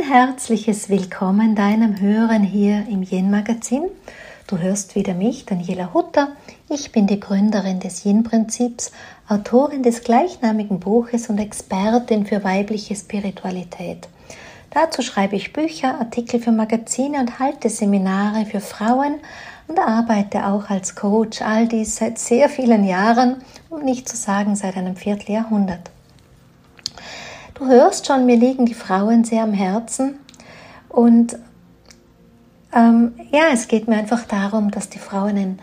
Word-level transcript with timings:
Ein 0.00 0.06
herzliches 0.06 0.88
Willkommen 0.88 1.54
deinem 1.54 2.00
Hören 2.00 2.42
hier 2.42 2.86
im 2.88 3.02
Yin 3.02 3.30
Magazin. 3.30 3.82
Du 4.46 4.56
hörst 4.56 4.94
wieder 4.94 5.12
mich, 5.12 5.44
Daniela 5.44 5.92
Hutter. 5.92 6.28
Ich 6.70 6.90
bin 6.90 7.06
die 7.06 7.20
Gründerin 7.20 7.80
des 7.80 8.04
Yin 8.06 8.22
Prinzips, 8.22 8.92
Autorin 9.28 9.82
des 9.82 10.02
gleichnamigen 10.02 10.80
Buches 10.80 11.28
und 11.28 11.38
Expertin 11.38 12.24
für 12.24 12.42
weibliche 12.44 12.96
Spiritualität. 12.96 14.08
Dazu 14.70 15.02
schreibe 15.02 15.36
ich 15.36 15.52
Bücher, 15.52 15.98
Artikel 15.98 16.40
für 16.40 16.52
Magazine 16.52 17.20
und 17.20 17.38
halte 17.38 17.68
Seminare 17.68 18.46
für 18.46 18.60
Frauen 18.60 19.16
und 19.68 19.78
arbeite 19.78 20.46
auch 20.46 20.70
als 20.70 20.94
Coach, 20.94 21.42
all 21.42 21.68
dies 21.68 21.96
seit 21.96 22.18
sehr 22.18 22.48
vielen 22.48 22.84
Jahren, 22.84 23.42
um 23.68 23.84
nicht 23.84 24.08
zu 24.08 24.16
sagen 24.16 24.56
seit 24.56 24.76
einem 24.78 24.96
Vierteljahrhundert. 24.96 25.89
Du 27.60 27.66
hörst 27.66 28.06
schon, 28.06 28.24
mir 28.24 28.38
liegen 28.38 28.64
die 28.64 28.72
Frauen 28.72 29.22
sehr 29.24 29.42
am 29.42 29.52
Herzen. 29.52 30.18
Und 30.88 31.38
ähm, 32.72 33.12
ja, 33.32 33.48
es 33.52 33.68
geht 33.68 33.86
mir 33.86 33.96
einfach 33.96 34.24
darum, 34.24 34.70
dass 34.70 34.88
die 34.88 34.98
Frauen 34.98 35.36
ein 35.36 35.58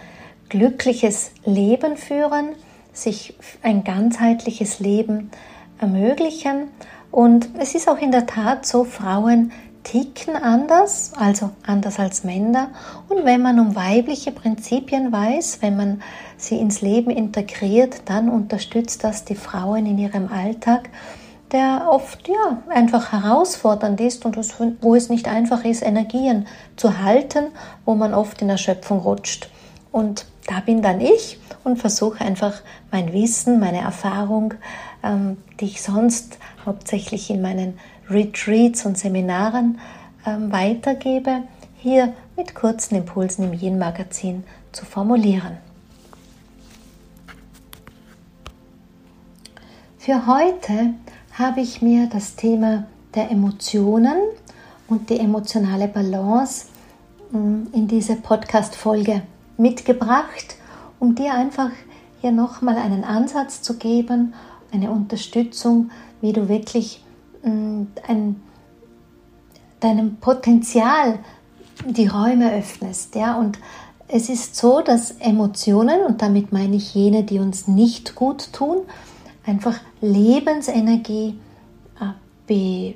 glückliches 0.47 1.31
Leben 1.43 1.97
führen, 1.97 2.49
sich 2.93 3.35
ein 3.63 3.83
ganzheitliches 3.83 4.79
Leben 4.79 5.31
ermöglichen. 5.79 6.67
Und 7.09 7.49
es 7.57 7.73
ist 7.73 7.89
auch 7.89 7.97
in 7.97 8.11
der 8.11 8.27
Tat 8.27 8.67
so, 8.67 8.83
Frauen 8.83 9.51
ticken 9.81 10.35
anders, 10.35 11.13
also 11.15 11.49
anders 11.65 11.97
als 11.97 12.23
Männer. 12.23 12.69
Und 13.09 13.25
wenn 13.25 13.41
man 13.41 13.59
um 13.59 13.75
weibliche 13.75 14.31
Prinzipien 14.31 15.11
weiß, 15.11 15.63
wenn 15.63 15.75
man 15.75 16.03
sie 16.37 16.59
ins 16.59 16.81
Leben 16.81 17.09
integriert, 17.09 18.03
dann 18.05 18.29
unterstützt 18.29 19.03
das 19.03 19.25
die 19.25 19.33
Frauen 19.33 19.87
in 19.87 19.97
ihrem 19.97 20.31
Alltag 20.31 20.91
der 21.51 21.87
oft 21.89 22.27
ja 22.27 22.61
einfach 22.69 23.11
herausfordernd 23.11 24.01
ist 24.01 24.25
und 24.25 24.37
wo 24.81 24.95
es 24.95 25.09
nicht 25.09 25.27
einfach 25.27 25.63
ist, 25.63 25.81
Energien 25.81 26.47
zu 26.75 27.01
halten, 27.01 27.47
wo 27.85 27.95
man 27.95 28.13
oft 28.13 28.41
in 28.41 28.49
Erschöpfung 28.49 28.99
rutscht. 28.99 29.49
Und 29.91 30.25
da 30.47 30.59
bin 30.59 30.81
dann 30.81 30.99
ich 30.99 31.39
und 31.63 31.77
versuche 31.77 32.23
einfach 32.23 32.61
mein 32.91 33.13
Wissen, 33.13 33.59
meine 33.59 33.79
Erfahrung, 33.79 34.53
ähm, 35.03 35.37
die 35.59 35.65
ich 35.65 35.81
sonst 35.81 36.37
hauptsächlich 36.65 37.29
in 37.29 37.41
meinen 37.41 37.79
Retreats 38.09 38.85
und 38.85 38.97
Seminaren 38.97 39.79
ähm, 40.25 40.51
weitergebe, 40.51 41.43
hier 41.77 42.13
mit 42.35 42.55
kurzen 42.55 42.95
Impulsen 42.95 43.45
im 43.45 43.53
Yin-Magazin 43.53 44.43
zu 44.71 44.85
formulieren. 44.85 45.57
Für 49.97 50.25
heute 50.25 50.93
habe 51.37 51.61
ich 51.61 51.81
mir 51.83 52.07
das 52.07 52.35
Thema 52.35 52.87
der 53.13 53.29
Emotionen 53.29 54.17
und 54.87 55.09
die 55.09 55.19
emotionale 55.19 55.87
Balance 55.87 56.65
mm, 57.31 57.67
in 57.73 57.87
diese 57.87 58.15
Podcast-Folge 58.15 59.21
mitgebracht, 59.57 60.55
um 60.99 61.13
dir 61.13 61.33
einfach 61.33 61.69
hier 62.21 62.31
nochmal 62.31 62.77
einen 62.77 63.03
Ansatz 63.03 63.61
zu 63.61 63.77
geben, 63.77 64.33
eine 64.71 64.89
Unterstützung, 64.89 65.91
wie 66.21 66.33
du 66.33 66.49
wirklich 66.49 67.03
mm, 67.43 67.83
ein, 68.07 68.41
deinem 69.79 70.15
Potenzial 70.15 71.19
die 71.85 72.07
Räume 72.07 72.51
öffnest. 72.51 73.13
Ja? 73.13 73.37
Und 73.37 73.59
es 74.07 74.29
ist 74.29 74.55
so, 74.55 74.81
dass 74.81 75.11
Emotionen, 75.11 76.01
und 76.01 76.23
damit 76.23 76.51
meine 76.51 76.77
ich 76.77 76.95
jene, 76.95 77.23
die 77.23 77.37
uns 77.37 77.67
nicht 77.67 78.15
gut 78.15 78.53
tun, 78.53 78.77
einfach 79.47 79.79
Lebensenergie 80.01 81.39
äh, 82.49 82.93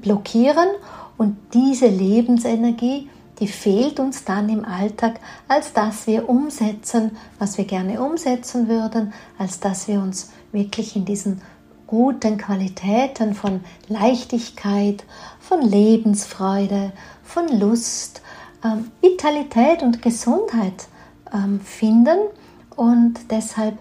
blockieren. 0.00 0.68
Und 1.16 1.36
diese 1.54 1.86
Lebensenergie, 1.86 3.08
die 3.38 3.48
fehlt 3.48 4.00
uns 4.00 4.24
dann 4.24 4.48
im 4.48 4.64
Alltag, 4.64 5.20
als 5.48 5.72
dass 5.72 6.06
wir 6.06 6.28
umsetzen, 6.28 7.12
was 7.38 7.56
wir 7.56 7.64
gerne 7.64 8.00
umsetzen 8.00 8.68
würden, 8.68 9.12
als 9.38 9.60
dass 9.60 9.88
wir 9.88 10.00
uns 10.00 10.30
wirklich 10.52 10.96
in 10.96 11.04
diesen 11.04 11.40
guten 11.86 12.38
Qualitäten 12.38 13.34
von 13.34 13.60
Leichtigkeit, 13.88 15.04
von 15.38 15.62
Lebensfreude, 15.62 16.92
von 17.22 17.46
Lust, 17.58 18.22
ähm, 18.64 18.90
Vitalität 19.00 19.82
und 19.82 20.02
Gesundheit 20.02 20.88
ähm, 21.32 21.60
finden. 21.60 22.18
Und 22.76 23.30
deshalb 23.30 23.78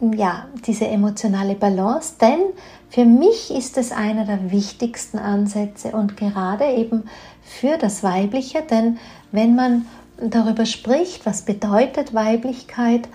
ja, 0.00 0.46
diese 0.66 0.86
emotionale 0.86 1.54
Balance, 1.54 2.14
denn 2.20 2.40
für 2.88 3.04
mich 3.04 3.50
ist 3.50 3.76
es 3.76 3.92
einer 3.92 4.24
der 4.24 4.50
wichtigsten 4.50 5.18
Ansätze 5.18 5.92
und 5.92 6.16
gerade 6.16 6.64
eben 6.64 7.04
für 7.42 7.76
das 7.76 8.02
Weibliche, 8.02 8.62
denn 8.62 8.98
wenn 9.30 9.54
man 9.54 9.86
darüber 10.18 10.66
spricht, 10.66 11.26
was 11.26 11.42
bedeutet 11.42 12.14
Weiblichkeit, 12.14 13.08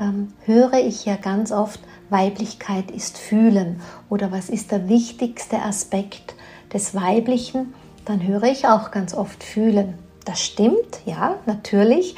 ähm, 0.00 0.32
höre 0.46 0.74
ich 0.74 1.04
ja 1.04 1.16
ganz 1.16 1.52
oft, 1.52 1.80
Weiblichkeit 2.08 2.90
ist 2.90 3.18
fühlen 3.18 3.80
oder 4.08 4.32
was 4.32 4.48
ist 4.48 4.72
der 4.72 4.88
wichtigste 4.88 5.62
Aspekt 5.62 6.34
des 6.72 6.94
Weiblichen, 6.94 7.74
dann 8.04 8.26
höre 8.26 8.44
ich 8.44 8.66
auch 8.66 8.90
ganz 8.90 9.14
oft 9.14 9.44
fühlen. 9.44 9.94
Das 10.24 10.40
stimmt, 10.40 11.00
ja, 11.06 11.36
natürlich. 11.46 12.16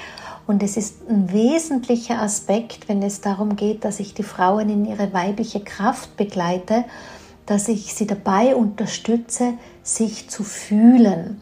Und 0.53 0.63
es 0.63 0.77
ist 0.77 1.09
ein 1.09 1.33
wesentlicher 1.33 2.21
Aspekt, 2.21 2.87
wenn 2.87 3.03
es 3.03 3.23
darum 3.23 3.57
geht, 3.57 3.87
dass 3.87 4.01
ich 4.01 4.13
die 4.13 4.23
Frauen 4.23 4.69
in 4.69 4.85
ihre 4.85 5.15
weibliche 5.15 5.61
Kraft 5.61 6.15
begleite, 6.19 6.85
dass 7.47 7.69
ich 7.69 7.95
sie 7.95 8.07
dabei 8.07 8.55
unterstütze, 8.55 9.55
sich 9.83 10.29
zu 10.29 10.45
fühlen, 10.45 11.41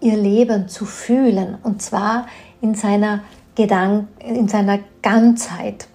ihr 0.00 0.16
Leben 0.16 0.68
zu 0.68 0.84
fühlen 0.84 1.58
und 1.64 1.82
zwar 1.82 2.28
in 2.60 2.76
seiner, 2.76 3.24
Gedank 3.56 4.06
in 4.20 4.46
seiner 4.46 4.78
Ganzheit. 5.02 5.88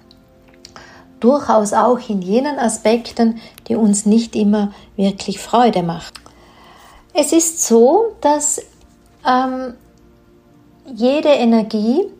Durchaus 1.21 1.71
auch 1.71 2.09
in 2.09 2.21
jenen 2.21 2.59
Aspekten, 2.59 3.39
die 3.69 3.75
uns 3.75 4.05
nicht 4.05 4.35
immer 4.35 4.73
wirklich 4.97 5.39
Freude 5.39 5.81
machen. 5.81 6.13
Es 7.13 7.31
ist 7.31 7.65
so, 7.65 8.17
dass 8.19 8.61
ähm, 9.25 9.75
jede 10.94 11.29
Energie 11.29 12.16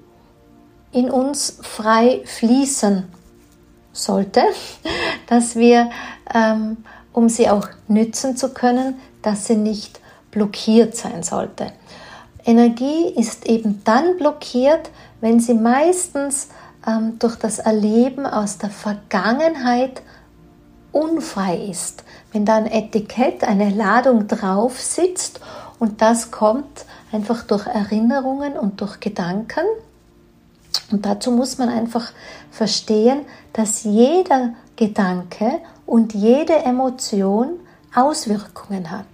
in 0.92 1.09
uns 1.09 1.59
frei 1.62 2.22
fließen 2.25 3.08
sollte, 3.94 4.44
dass 5.28 5.56
wir, 5.56 5.90
ähm, 6.34 6.78
um 7.14 7.30
sie 7.30 7.50
auch 7.50 7.68
nützen 7.88 8.38
zu 8.38 8.53
können, 8.53 9.00
dass 9.22 9.46
sie 9.46 9.56
nicht 9.56 10.00
blockiert 10.31 10.96
sein 10.96 11.24
sollte. 11.24 11.72
Energie 12.46 13.09
ist 13.16 13.46
eben 13.46 13.81
dann 13.84 14.18
blockiert, 14.18 14.90
wenn 15.20 15.40
sie 15.40 15.53
meistens 15.53 16.50
ähm, 16.88 17.19
durch 17.19 17.36
das 17.36 17.59
Erleben 17.59 18.25
aus 18.25 18.58
der 18.58 18.69
Vergangenheit 18.69 20.02
unfrei 20.92 21.58
ist. 21.58 22.04
Wenn 22.31 22.46
da 22.46 22.56
ein 22.56 22.68
Etikett, 22.68 23.44
eine 23.44 23.69
Ladung 23.69 24.28
drauf 24.28 24.80
sitzt 24.80 25.42
und 25.80 26.02
das 26.02 26.31
kommt 26.31 26.86
einfach 27.12 27.44
durch 27.44 27.68
Erinnerungen 27.68 28.54
und 28.54 28.81
durch 28.81 29.00
Gedanken. 29.00 29.66
Und 30.91 31.05
dazu 31.05 31.31
muss 31.31 31.57
man 31.57 31.69
einfach 31.69 32.11
verstehen, 32.51 33.21
dass 33.53 33.83
jeder 33.83 34.53
Gedanke 34.75 35.59
und 35.85 36.13
jede 36.13 36.55
Emotion 36.55 37.59
Auswirkungen 37.95 38.91
hat. 38.91 39.05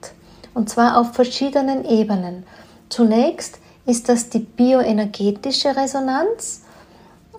Und 0.53 0.69
zwar 0.69 0.97
auf 0.97 1.13
verschiedenen 1.13 1.85
Ebenen. 1.85 2.44
Zunächst 2.90 3.59
ist 3.85 4.09
das 4.09 4.29
die 4.29 4.40
bioenergetische 4.40 5.75
Resonanz 5.75 6.62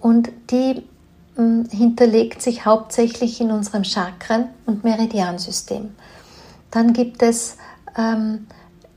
und 0.00 0.30
die 0.50 0.82
hm, 1.36 1.68
hinterlegt 1.70 2.42
sich 2.42 2.64
hauptsächlich 2.64 3.40
in 3.40 3.50
unserem 3.50 3.84
Chakren- 3.84 4.50
und 4.66 4.84
Meridiansystem. 4.84 5.94
Dann 6.70 6.92
gibt 6.92 7.22
es 7.22 7.56
ähm, 7.96 8.46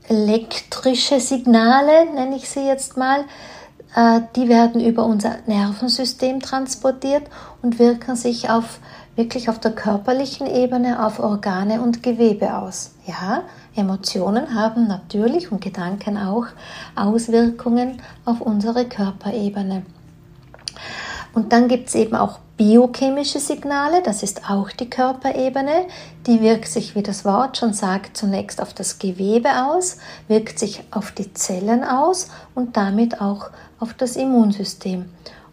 elektrische 0.08 1.20
Signale, 1.20 2.12
nenne 2.12 2.36
ich 2.36 2.48
sie 2.48 2.66
jetzt 2.66 2.96
mal, 2.96 3.24
die 4.36 4.48
werden 4.48 4.84
über 4.84 5.04
unser 5.06 5.36
Nervensystem 5.46 6.40
transportiert 6.40 7.24
und 7.62 7.78
wirken 7.78 8.16
sich 8.16 8.50
auf 8.50 8.80
wirklich 9.18 9.48
auf 9.48 9.58
der 9.58 9.72
körperlichen 9.72 10.46
Ebene 10.46 11.04
auf 11.04 11.18
Organe 11.18 11.82
und 11.82 12.04
Gewebe 12.04 12.54
aus. 12.54 12.92
Ja, 13.04 13.42
Emotionen 13.74 14.54
haben 14.54 14.86
natürlich 14.86 15.50
und 15.50 15.60
Gedanken 15.60 16.16
auch 16.16 16.46
Auswirkungen 16.94 18.00
auf 18.24 18.40
unsere 18.40 18.84
Körperebene. 18.84 19.82
Und 21.34 21.52
dann 21.52 21.66
gibt 21.66 21.88
es 21.88 21.96
eben 21.96 22.14
auch 22.14 22.38
biochemische 22.56 23.38
Signale, 23.40 24.02
das 24.02 24.22
ist 24.22 24.50
auch 24.50 24.70
die 24.70 24.90
Körperebene, 24.90 25.86
die 26.26 26.40
wirkt 26.40 26.68
sich, 26.68 26.94
wie 26.94 27.02
das 27.02 27.24
Wort 27.24 27.56
schon 27.56 27.72
sagt, 27.72 28.16
zunächst 28.16 28.60
auf 28.60 28.74
das 28.74 28.98
Gewebe 28.98 29.48
aus, 29.66 29.98
wirkt 30.26 30.58
sich 30.58 30.82
auf 30.90 31.12
die 31.12 31.32
Zellen 31.34 31.84
aus 31.84 32.30
und 32.54 32.76
damit 32.76 33.20
auch 33.20 33.46
auf 33.46 33.50
das 33.92 34.16
Immunsystem. 34.16 35.06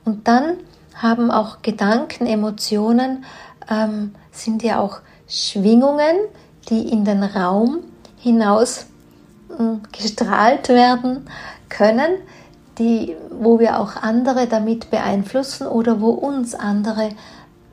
Und 0.04 0.28
dann 0.28 0.58
haben 0.96 1.32
auch 1.32 1.62
Gedanken, 1.62 2.26
Emotionen, 2.26 3.26
ähm, 3.70 4.16
sind 4.32 4.64
ja 4.64 4.80
auch 4.80 5.00
Schwingungen, 5.28 6.16
die 6.70 6.90
in 6.90 7.06
den 7.06 7.24
Raum 7.24 7.80
hinaus 8.18 8.88
hm, 9.56 9.82
gestrahlt 9.92 10.70
werden 10.70 11.28
können, 11.70 12.18
die, 12.78 13.16
wo 13.32 13.60
wir 13.60 13.80
auch 13.80 13.96
andere 13.96 14.48
damit 14.48 14.90
beeinflussen 14.90 15.68
oder 15.68 16.02
wo 16.02 16.10
uns 16.10 16.56
andere 16.56 17.10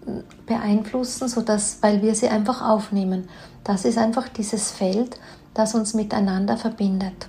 hm, 0.05 0.25
beeinflussen, 0.46 1.28
sodass, 1.28 1.78
weil 1.81 2.02
wir 2.02 2.14
sie 2.14 2.28
einfach 2.28 2.62
aufnehmen. 2.62 3.28
Das 3.64 3.84
ist 3.84 3.98
einfach 3.98 4.28
dieses 4.28 4.70
Feld, 4.70 5.19
das 5.55 5.75
uns 5.75 5.94
miteinander 5.94 6.56
verbindet. 6.56 7.28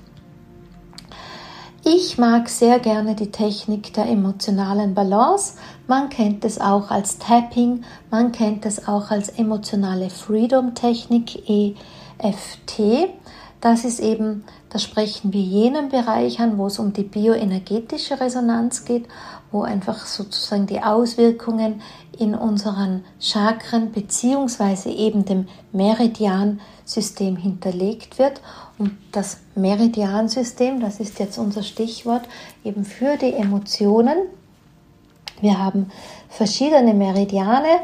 Ich 1.86 2.18
mag 2.18 2.48
sehr 2.48 2.80
gerne 2.80 3.14
die 3.14 3.30
Technik 3.30 3.94
der 3.94 4.06
emotionalen 4.06 4.94
Balance. 4.94 5.56
Man 5.86 6.08
kennt 6.08 6.46
es 6.46 6.62
auch 6.62 6.90
als 6.92 7.18
Tapping, 7.18 7.84
man 8.10 8.32
kennt 8.32 8.66
es 8.66 8.88
auch 8.88 9.12
als 9.12 9.28
emotionale 9.28 10.10
Freedom 10.10 10.76
Technik 10.76 11.44
EFT. 11.50 13.10
Das 13.60 13.84
ist 13.84 14.00
eben, 14.00 14.46
da 14.70 14.80
sprechen 14.80 15.34
wir 15.34 15.42
jenen 15.42 15.90
Bereich 15.90 16.40
an, 16.40 16.58
wo 16.58 16.68
es 16.68 16.80
um 16.80 16.94
die 16.94 17.04
bioenergetische 17.04 18.18
Resonanz 18.18 18.86
geht, 18.86 19.10
wo 19.52 19.64
einfach 19.64 20.06
sozusagen 20.06 20.68
die 20.68 20.82
Auswirkungen 20.82 21.82
in 22.18 22.34
unseren 22.34 23.04
Chakren 23.20 23.92
beziehungsweise 23.92 24.90
eben 24.90 25.26
dem 25.26 25.48
Meridiansystem 25.74 27.36
hinterlegt 27.36 28.20
wird 28.20 28.40
und 28.78 28.92
das 29.12 29.38
Meridiansystem, 29.56 30.80
das 30.80 31.00
ist 31.00 31.20
jetzt 31.20 31.38
unser 31.38 31.64
Stichwort, 31.64 32.24
eben 32.64 32.86
für 32.86 33.18
die 33.18 33.34
Emotionen. 33.34 34.18
Wir 35.42 35.60
haben 35.60 35.92
verschiedene 36.30 36.94
Meridiane, 36.94 37.82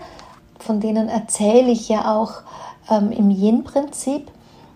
von 0.60 0.80
denen 0.80 1.08
erzähle 1.08 1.72
ich 1.72 1.90
ja 1.90 2.16
auch 2.16 2.42
ähm, 2.90 3.12
im 3.12 3.30
Yin-Prinzip, 3.30 4.32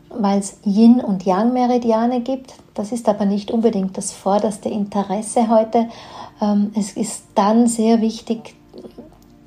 weil 0.10 0.39
es 0.39 0.57
Yin- 0.63 1.01
und 1.01 1.25
Yang-Meridiane 1.25 2.21
gibt. 2.21 2.54
Das 2.74 2.92
ist 2.92 3.09
aber 3.09 3.25
nicht 3.25 3.51
unbedingt 3.51 3.98
das 3.98 4.12
vorderste 4.12 4.69
Interesse 4.69 5.50
heute. 5.50 5.89
Ähm, 6.42 6.71
es 6.75 6.94
ist 6.94 7.24
dann 7.36 7.68
sehr 7.68 8.01
wichtig, 8.01 8.56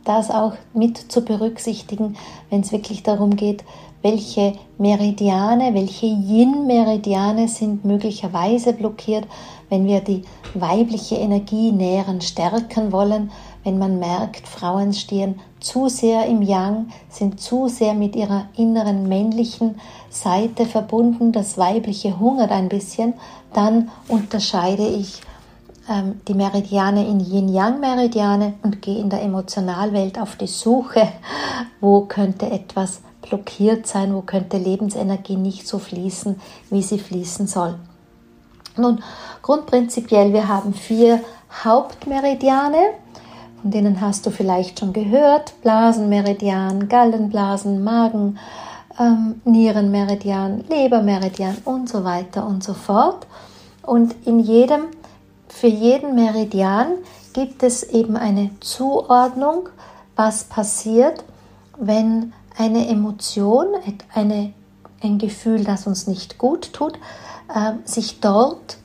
das 0.05 0.31
auch 0.31 0.55
mit 0.73 0.99
zu 0.99 1.23
berücksichtigen, 1.25 2.17
wenn 2.51 2.61
es 2.61 2.73
wirklich 2.73 3.03
darum 3.03 3.37
geht, 3.37 3.65
welche 4.07 4.53
Meridiane, 4.79 5.75
welche 5.75 6.07
Yin-Meridiane 6.07 7.49
sind 7.49 7.85
möglicherweise 7.85 8.73
blockiert, 8.73 9.27
wenn 9.69 9.85
wir 9.85 10.01
die 10.01 10.23
weibliche 10.55 11.17
Energie 11.17 11.73
nähren, 11.73 12.21
stärken 12.21 12.93
wollen, 12.93 13.33
wenn 13.65 13.79
man 13.79 13.99
merkt, 13.99 14.47
Frauen 14.47 14.93
stehen 14.93 15.41
zu 15.59 15.89
sehr 15.89 16.27
im 16.27 16.43
Yang, 16.43 16.87
sind 17.09 17.41
zu 17.41 17.67
sehr 17.67 17.95
mit 17.95 18.15
ihrer 18.15 18.45
inneren 18.57 19.09
männlichen 19.09 19.75
Seite 20.09 20.67
verbunden, 20.67 21.33
das 21.33 21.59
weibliche 21.59 22.21
hungert 22.21 22.53
ein 22.53 22.69
bisschen, 22.69 23.15
dann 23.55 23.91
unterscheide 24.07 24.87
ich 24.87 25.21
ähm, 25.91 26.21
die 26.29 26.35
Meridiane 26.35 27.09
in 27.09 27.19
Yin-Yang-Meridiane 27.19 28.55
und 28.63 28.83
gehe 28.83 29.01
in 29.01 29.11
der 29.11 29.23
Emotionalwelt 29.23 30.17
auf 30.21 30.37
die 30.37 30.47
Suche, 30.47 31.09
wo 31.81 32.03
könnte 32.03 32.49
etwas 32.49 33.01
blockiert 33.29 33.87
sein, 33.87 34.15
wo 34.15 34.23
könnte 34.23 34.59
Lebensenergie 34.59 35.37
nicht 35.37 35.67
so 35.67 35.79
fließen, 35.79 36.41
wie 36.71 36.83
sie 36.83 36.99
fließen 36.99 37.47
soll. 37.47 37.79
Nun, 38.77 39.03
grundprinzipiell, 39.43 40.33
wir 40.33 40.49
haben 40.49 40.75
vier 40.75 41.21
Hauptmeridiane, 41.65 42.95
von 43.63 43.71
denen 43.71 44.01
hast 44.01 44.27
du 44.27 44.31
vielleicht 44.31 44.81
schon 44.81 44.93
gehört, 44.93 45.55
Blasenmeridian, 45.63 46.89
Gallenblasen, 46.89 47.83
Magen, 47.83 48.39
ähm, 48.99 49.41
Nierenmeridian, 49.45 50.65
Lebermeridian 50.69 51.57
und 51.65 51.89
so 51.89 52.05
weiter 52.05 52.47
und 52.47 52.63
so 52.63 52.75
fort. 52.75 53.27
Und 53.83 54.15
in 54.27 54.41
jedem, 54.41 54.83
für 55.49 55.69
jeden 55.69 56.15
Meridian 56.15 56.89
gibt 57.33 57.63
es 57.63 57.83
eben 57.83 58.17
eine 58.17 58.51
Zuordnung, 58.61 59.69
was 60.17 60.45
passiert, 60.45 61.25
wenn 61.79 62.33
eine 62.57 62.89
Emotion, 62.89 63.67
eine, 64.15 64.53
ein 65.03 65.19
Gefühl, 65.19 65.65
das 65.65 65.87
uns 65.87 66.07
nicht 66.07 66.39
gut 66.39 66.73
tut, 66.73 66.95
äh, 67.55 67.73
sich 67.85 68.21
dort 68.21 68.79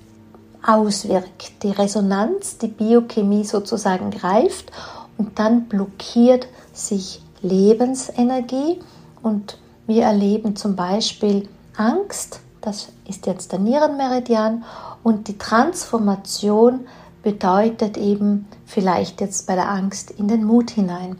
auswirkt. 0.66 1.64
Die 1.64 1.72
Resonanz, 1.72 2.58
die 2.58 2.68
Biochemie 2.68 3.46
sozusagen 3.46 4.12
greift 4.12 4.72
und 5.18 5.40
dann 5.40 5.66
blockiert 5.66 6.48
sich 6.74 7.22
Lebensenergie 7.42 8.80
und 9.24 9.58
wir 9.88 10.04
erleben 10.04 10.56
zum 10.56 10.76
Beispiel 10.76 11.50
Angst, 11.76 12.42
das 12.62 12.90
ist 13.08 13.26
jetzt 13.26 13.52
der 13.52 13.60
Nierenmeridian 13.60 14.64
und 15.02 15.28
die 15.28 15.38
Transformation 15.38 16.82
bedeutet 17.24 17.98
eben 17.98 18.48
vielleicht 18.66 19.22
jetzt 19.22 19.48
bei 19.48 19.56
der 19.56 19.70
Angst 19.70 20.12
in 20.12 20.28
den 20.28 20.44
Mut 20.44 20.72
hinein 20.72 21.18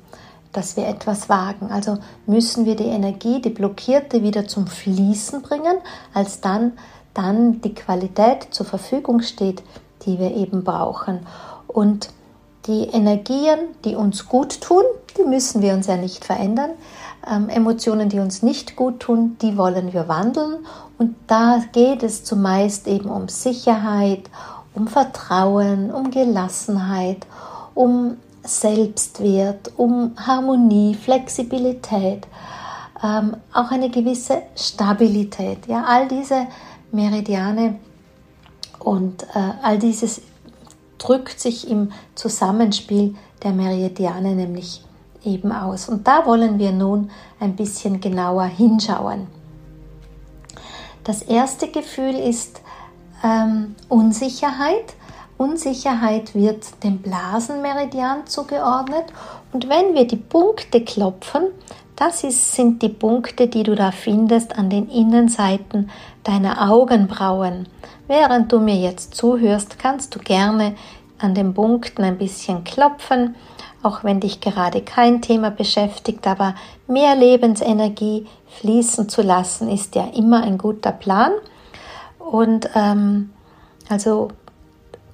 dass 0.53 0.75
wir 0.75 0.88
etwas 0.88 1.30
wagen. 1.30 1.71
Also 1.71 1.98
müssen 2.25 2.65
wir 2.65 2.75
die 2.75 2.86
Energie, 2.86 3.42
die 3.42 3.50
blockierte, 3.50 4.24
wieder 4.24 4.48
zum 4.48 4.68
Fließen 4.68 5.42
bringen, 5.42 5.77
als 6.13 6.42
dann, 6.42 6.74
dann 7.13 7.62
die 7.62 7.74
Qualität 7.74 8.48
zur 8.51 8.65
Verfügung 8.65 9.21
steht, 9.21 9.63
die 10.06 10.19
wir 10.19 10.36
eben 10.36 10.63
brauchen. 10.63 11.25
Und 11.68 12.09
die 12.68 12.83
Energien, 12.83 13.59
die 13.86 13.95
uns 13.95 14.27
gut 14.27 14.62
tun, 14.62 14.83
die 15.18 15.24
müssen 15.24 15.62
wir 15.62 15.74
uns 15.74 15.88
ja 15.88 15.98
nicht 15.98 16.25
verändern. 16.25 16.71
Ähm, 17.30 17.50
Emotionen, 17.50 18.09
die 18.09 18.19
uns 18.19 18.44
nicht 18.44 18.75
gut 18.75 19.00
tun, 19.00 19.38
die 19.42 19.57
wollen 19.57 19.94
wir 19.94 20.07
wandeln. 20.07 20.65
Und 20.98 21.15
da 21.27 21.63
geht 21.71 22.03
es 22.03 22.24
zumeist 22.24 22.88
eben 22.88 23.09
um 23.09 23.27
Sicherheit, 23.30 24.30
um 24.74 24.88
Vertrauen, 24.88 25.92
um 25.92 26.12
Gelassenheit, 26.12 27.25
um 27.74 28.18
Selbstwert, 28.43 29.71
um 29.77 30.13
Harmonie, 30.17 30.95
Flexibilität, 30.95 32.27
ähm, 33.03 33.35
auch 33.53 33.71
eine 33.71 33.89
gewisse 33.89 34.43
Stabilität. 34.55 35.67
Ja, 35.67 35.83
all 35.85 36.07
diese 36.07 36.47
Meridiane 36.91 37.75
und 38.79 39.23
äh, 39.23 39.51
all 39.61 39.77
dieses 39.77 40.21
drückt 40.97 41.39
sich 41.39 41.69
im 41.69 41.91
Zusammenspiel 42.15 43.15
der 43.43 43.53
Meridiane 43.53 44.36
nämlich 44.36 44.83
eben 45.24 45.51
aus. 45.51 45.89
Und 45.89 46.07
da 46.07 46.25
wollen 46.25 46.60
wir 46.60 46.71
nun 46.71 47.10
ein 47.39 47.55
bisschen 47.55 48.00
genauer 48.00 48.45
hinschauen. 48.45 49.27
Das 51.03 51.24
erste 51.24 51.69
Gefühl 51.69 52.15
ist 52.15 52.62
ähm, 53.24 53.75
Unsicherheit. 53.89 54.93
Unsicherheit 55.41 56.36
wird 56.36 56.83
dem 56.83 57.00
Blasenmeridian 57.00 58.27
zugeordnet. 58.27 59.05
Und 59.51 59.67
wenn 59.69 59.95
wir 59.95 60.05
die 60.05 60.15
Punkte 60.15 60.86
klopfen, 60.86 61.48
das 61.95 62.24
ist, 62.24 62.53
sind 62.53 62.83
die 62.83 62.89
Punkte, 62.89 63.48
die 63.48 63.63
du 63.63 63.74
da 63.74 63.89
findest 63.89 64.55
an 64.55 64.69
den 64.69 64.88
Innenseiten 64.88 65.89
deiner 66.24 66.69
Augenbrauen. 66.69 67.67
Während 68.07 68.51
du 68.51 68.60
mir 68.60 68.75
jetzt 68.75 69.15
zuhörst, 69.15 69.79
kannst 69.79 70.13
du 70.13 70.19
gerne 70.19 70.75
an 71.17 71.33
den 71.33 71.55
Punkten 71.55 72.03
ein 72.03 72.19
bisschen 72.19 72.63
klopfen, 72.63 73.36
auch 73.81 74.03
wenn 74.03 74.19
dich 74.19 74.41
gerade 74.41 74.81
kein 74.81 75.24
Thema 75.24 75.50
beschäftigt, 75.50 76.27
aber 76.27 76.53
mehr 76.86 77.15
Lebensenergie 77.15 78.27
fließen 78.60 79.10
zu 79.10 79.24
lassen, 79.24 79.69
ist 79.69 79.95
ja 79.95 80.05
immer 80.13 80.43
ein 80.43 80.60
guter 80.60 80.91
Plan. 80.91 81.31
Und 82.19 82.69
ähm, 82.75 83.31
also 83.89 84.29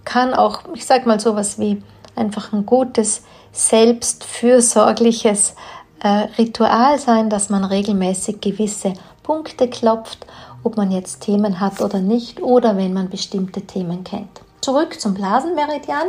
kann 0.08 0.34
auch, 0.34 0.62
ich 0.74 0.86
sag 0.86 1.06
mal 1.06 1.20
sowas 1.20 1.60
wie 1.60 1.84
einfach 2.16 2.54
ein 2.54 2.66
gutes, 2.66 3.24
selbstfürsorgliches 3.52 5.54
äh, 6.02 6.28
Ritual 6.38 6.98
sein, 6.98 7.30
dass 7.30 7.50
man 7.50 7.66
regelmäßig 7.66 8.40
gewisse 8.40 8.94
Punkte 9.22 9.70
klopft, 9.70 10.26
ob 10.64 10.78
man 10.78 10.92
jetzt 10.92 11.22
Themen 11.22 11.60
hat 11.60 11.82
oder 11.82 12.00
nicht 12.00 12.42
oder 12.42 12.78
wenn 12.78 12.94
man 12.94 13.10
bestimmte 13.10 13.64
Themen 13.64 14.06
kennt. 14.06 14.42
Zurück 14.62 14.98
zum 14.98 15.14
Blasenmeridian. 15.14 16.08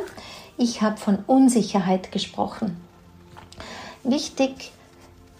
Ich 0.57 0.81
habe 0.81 0.97
von 0.97 1.19
Unsicherheit 1.27 2.13
gesprochen. 2.13 2.81
Wichtig, 4.05 4.71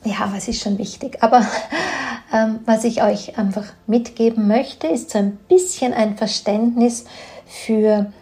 ja, 0.03 0.33
was 0.33 0.49
ist 0.49 0.63
schon 0.63 0.79
wichtig, 0.79 1.23
aber 1.23 1.47
ähm, 2.33 2.59
was 2.65 2.83
ich 2.83 3.05
euch 3.05 3.39
einfach 3.39 3.67
mitgeben 3.87 4.49
möchte, 4.49 4.89
ist 4.89 5.11
so 5.11 5.19
ein 5.19 5.37
bisschen 5.49 5.95
ein 5.95 6.17
Verständnis 6.17 7.05
für 7.47 8.13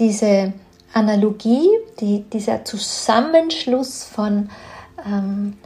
diese 0.00 0.52
Analogie, 0.92 1.68
die, 2.00 2.22
dieser 2.22 2.64
Zusammenschluss 2.64 4.02
von 4.04 4.50
ähm, 5.06 5.56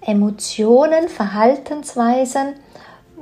Emotionen, 0.00 1.08
Verhaltensweisen, 1.08 2.54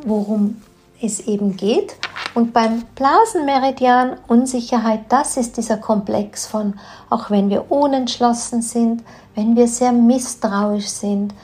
worum 0.02 0.62
es 1.02 1.20
eben 1.20 1.56
geht. 1.56 1.96
Und 2.34 2.52
beim 2.52 2.84
Blasenmeridian 2.94 4.16
Unsicherheit, 4.28 5.00
das 5.08 5.36
ist 5.36 5.56
dieser 5.56 5.76
Komplex 5.76 6.46
von, 6.46 6.78
auch 7.10 7.30
wenn 7.30 7.50
wir 7.50 7.70
unentschlossen 7.70 8.62
sind, 8.62 9.02
wenn 9.34 9.56
wir 9.56 9.66
sehr 9.66 9.92
misstrauisch 9.92 10.88
sind 10.88 11.34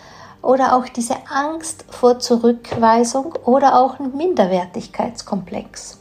oder 0.42 0.76
auch 0.76 0.88
diese 0.88 1.16
Angst 1.28 1.84
vor 1.90 2.20
Zurückweisung 2.20 3.34
oder 3.44 3.80
auch 3.80 3.98
ein 3.98 4.16
Minderwertigkeitskomplex. 4.16 5.98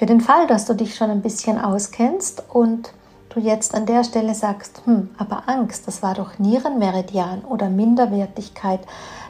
Für 0.00 0.06
den 0.06 0.22
Fall, 0.22 0.46
dass 0.46 0.64
du 0.64 0.72
dich 0.72 0.94
schon 0.94 1.10
ein 1.10 1.20
bisschen 1.20 1.60
auskennst 1.60 2.42
und 2.48 2.94
du 3.28 3.38
jetzt 3.38 3.74
an 3.74 3.84
der 3.84 4.02
Stelle 4.02 4.34
sagst, 4.34 4.80
hm, 4.86 5.10
aber 5.18 5.42
Angst, 5.46 5.86
das 5.86 6.02
war 6.02 6.14
doch 6.14 6.38
Nierenmeridian 6.38 7.42
oder 7.42 7.68
Minderwertigkeit, 7.68 8.80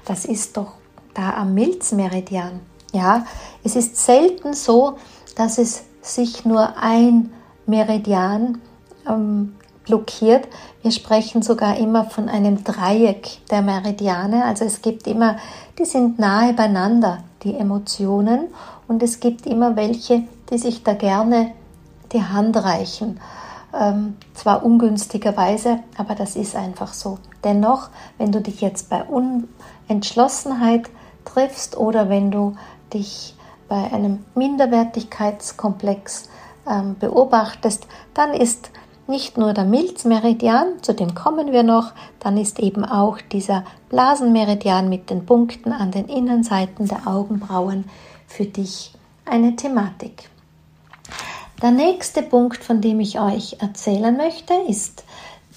das 0.04 0.24
ist 0.24 0.56
doch 0.56 0.74
da 1.12 1.30
am 1.30 1.54
Milzmeridian. 1.54 2.60
Ja, 2.92 3.26
es 3.64 3.74
ist 3.74 3.96
selten 3.96 4.52
so, 4.52 4.94
dass 5.34 5.58
es 5.58 5.82
sich 6.02 6.44
nur 6.44 6.76
ein 6.80 7.32
Meridian 7.66 8.58
ähm, 9.08 9.56
blockiert. 9.84 10.46
Wir 10.82 10.92
sprechen 10.92 11.42
sogar 11.42 11.78
immer 11.78 12.04
von 12.04 12.28
einem 12.28 12.62
Dreieck 12.62 13.44
der 13.50 13.62
Meridiane. 13.62 14.44
Also 14.44 14.66
es 14.66 14.82
gibt 14.82 15.08
immer, 15.08 15.36
die 15.80 15.84
sind 15.84 16.20
nahe 16.20 16.52
beieinander, 16.52 17.24
die 17.42 17.56
Emotionen. 17.56 18.54
Und 18.86 19.02
es 19.02 19.18
gibt 19.18 19.46
immer 19.46 19.74
welche, 19.74 20.24
die 20.50 20.58
sich 20.58 20.82
da 20.82 20.94
gerne 20.94 21.52
die 22.12 22.22
Hand 22.22 22.56
reichen. 22.56 23.20
Ähm, 23.72 24.16
zwar 24.34 24.64
ungünstigerweise, 24.64 25.80
aber 25.96 26.14
das 26.14 26.34
ist 26.36 26.56
einfach 26.56 26.92
so. 26.92 27.18
Dennoch, 27.44 27.88
wenn 28.18 28.32
du 28.32 28.40
dich 28.40 28.60
jetzt 28.60 28.90
bei 28.90 29.04
Unentschlossenheit 29.04 30.90
triffst 31.24 31.76
oder 31.76 32.08
wenn 32.08 32.30
du 32.30 32.56
dich 32.92 33.36
bei 33.68 33.92
einem 33.92 34.24
Minderwertigkeitskomplex 34.34 36.28
ähm, 36.68 36.96
beobachtest, 36.98 37.86
dann 38.14 38.32
ist 38.32 38.70
nicht 39.06 39.38
nur 39.38 39.52
der 39.52 39.64
Milzmeridian, 39.64 40.82
zu 40.82 40.94
dem 40.94 41.14
kommen 41.14 41.52
wir 41.52 41.62
noch, 41.62 41.92
dann 42.20 42.36
ist 42.36 42.58
eben 42.58 42.84
auch 42.84 43.18
dieser 43.20 43.64
Blasenmeridian 43.88 44.88
mit 44.88 45.10
den 45.10 45.26
Punkten 45.26 45.72
an 45.72 45.90
den 45.90 46.06
Innenseiten 46.06 46.86
der 46.86 47.06
Augenbrauen 47.06 47.84
für 48.26 48.46
dich 48.46 48.92
eine 49.24 49.56
Thematik. 49.56 50.30
Der 51.62 51.70
nächste 51.72 52.22
Punkt, 52.22 52.64
von 52.64 52.80
dem 52.80 53.00
ich 53.00 53.20
euch 53.20 53.58
erzählen 53.60 54.16
möchte, 54.16 54.54
ist 54.66 55.04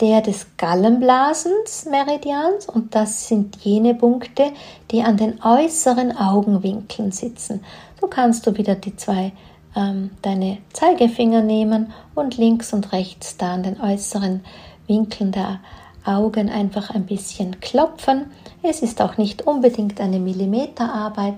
der 0.01 0.19
des 0.19 0.48
Gallenblasensmeridians 0.57 2.67
und 2.67 2.93
das 2.93 3.29
sind 3.29 3.55
jene 3.62 3.95
Punkte, 3.95 4.51
die 4.91 5.01
an 5.01 5.15
den 5.15 5.41
äußeren 5.41 6.17
Augenwinkeln 6.17 7.13
sitzen. 7.13 7.63
So 8.01 8.07
kannst 8.07 8.45
du 8.45 8.57
wieder 8.57 8.75
die 8.75 8.98
zwei 8.98 9.31
ähm, 9.77 10.10
deine 10.22 10.57
Zeigefinger 10.74 11.41
nehmen 11.41 11.93
und 12.15 12.36
links 12.36 12.74
und 12.74 12.91
rechts 12.91 13.38
da 13.38 13.53
an 13.53 13.63
den 13.63 13.79
äußeren 13.79 14.43
Winkeln 14.88 15.31
der 15.31 15.62
Augen 16.03 16.50
einfach 16.50 16.89
ein 16.89 17.05
bisschen 17.05 17.62
klopfen. 17.62 18.25
Es 18.62 18.81
ist 18.81 19.01
auch 19.01 19.17
nicht 19.17 19.48
unbedingt 19.48 20.01
eine 20.01 20.19
Millimeterarbeit. 20.19 21.38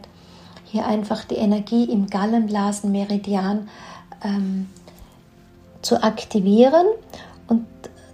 Hier 0.64 0.88
einfach 0.88 1.24
die 1.24 1.36
Energie 1.36 1.84
im 1.84 2.08
Gallenblasenmeridian 2.08 3.70
ähm, 4.26 4.68
zu 5.82 6.02
aktivieren 6.02 6.88
und 7.48 7.66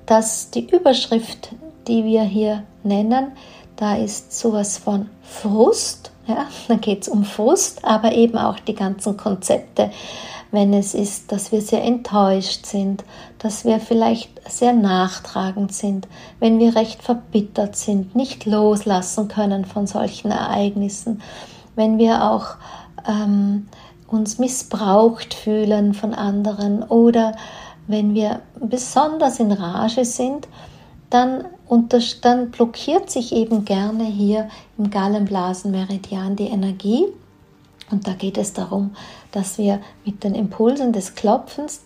dass 0.06 0.52
die 0.52 0.70
Überschrift, 0.70 1.50
die 1.88 2.04
wir 2.04 2.24
hier 2.24 2.64
nennen, 2.84 3.32
da 3.78 3.96
ist 3.96 4.38
sowas 4.38 4.78
von 4.78 5.10
Frust. 5.24 6.12
Ja, 6.28 6.48
da 6.68 6.76
geht 6.76 7.04
es 7.04 7.08
um 7.08 7.24
Frust, 7.24 7.84
aber 7.86 8.12
eben 8.14 8.38
auch 8.38 8.60
die 8.60 8.76
ganzen 8.76 9.18
Konzepte, 9.18 9.92
wenn 10.52 10.74
es 10.74 10.94
ist, 10.94 11.32
dass 11.32 11.54
wir 11.54 11.62
sehr 11.62 11.84
enttäuscht 11.84 12.66
sind, 12.66 13.06
dass 13.40 13.64
wir 13.64 13.80
vielleicht 13.80 14.30
sehr 14.52 14.74
nachtragend 14.74 15.74
sind, 15.74 16.10
wenn 16.40 16.60
wir 16.60 16.76
recht 16.76 17.02
verbittert 17.02 17.78
sind, 17.78 18.16
nicht 18.16 18.46
loslassen 18.46 19.30
können 19.30 19.64
von 19.64 19.88
solchen 19.88 20.30
Ereignissen, 20.30 21.22
wenn 21.76 21.98
wir 21.98 22.30
auch 22.30 22.56
ähm, 23.08 23.68
uns 24.12 24.40
missbraucht 24.40 25.34
fühlen 25.34 25.94
von 25.94 26.14
anderen 26.14 26.84
oder 26.84 27.36
wenn 27.88 28.14
wir 28.14 28.42
besonders 28.60 29.40
in 29.40 29.52
Rage 29.52 30.06
sind, 30.06 30.48
dann, 31.10 31.46
dann 32.22 32.52
blockiert 32.52 33.10
sich 33.10 33.34
eben 33.34 33.66
gerne 33.66 34.06
hier 34.06 34.50
im 34.78 34.90
Gallenblasenmeridian 34.90 36.36
die 36.36 36.48
Energie. 36.48 37.06
Und 37.90 38.08
da 38.08 38.14
geht 38.14 38.38
es 38.38 38.54
darum, 38.54 38.96
dass 39.32 39.58
wir 39.58 39.82
mit 40.06 40.24
den 40.24 40.36
Impulsen 40.36 40.94
des 40.94 41.16
Klopfens 41.16 41.82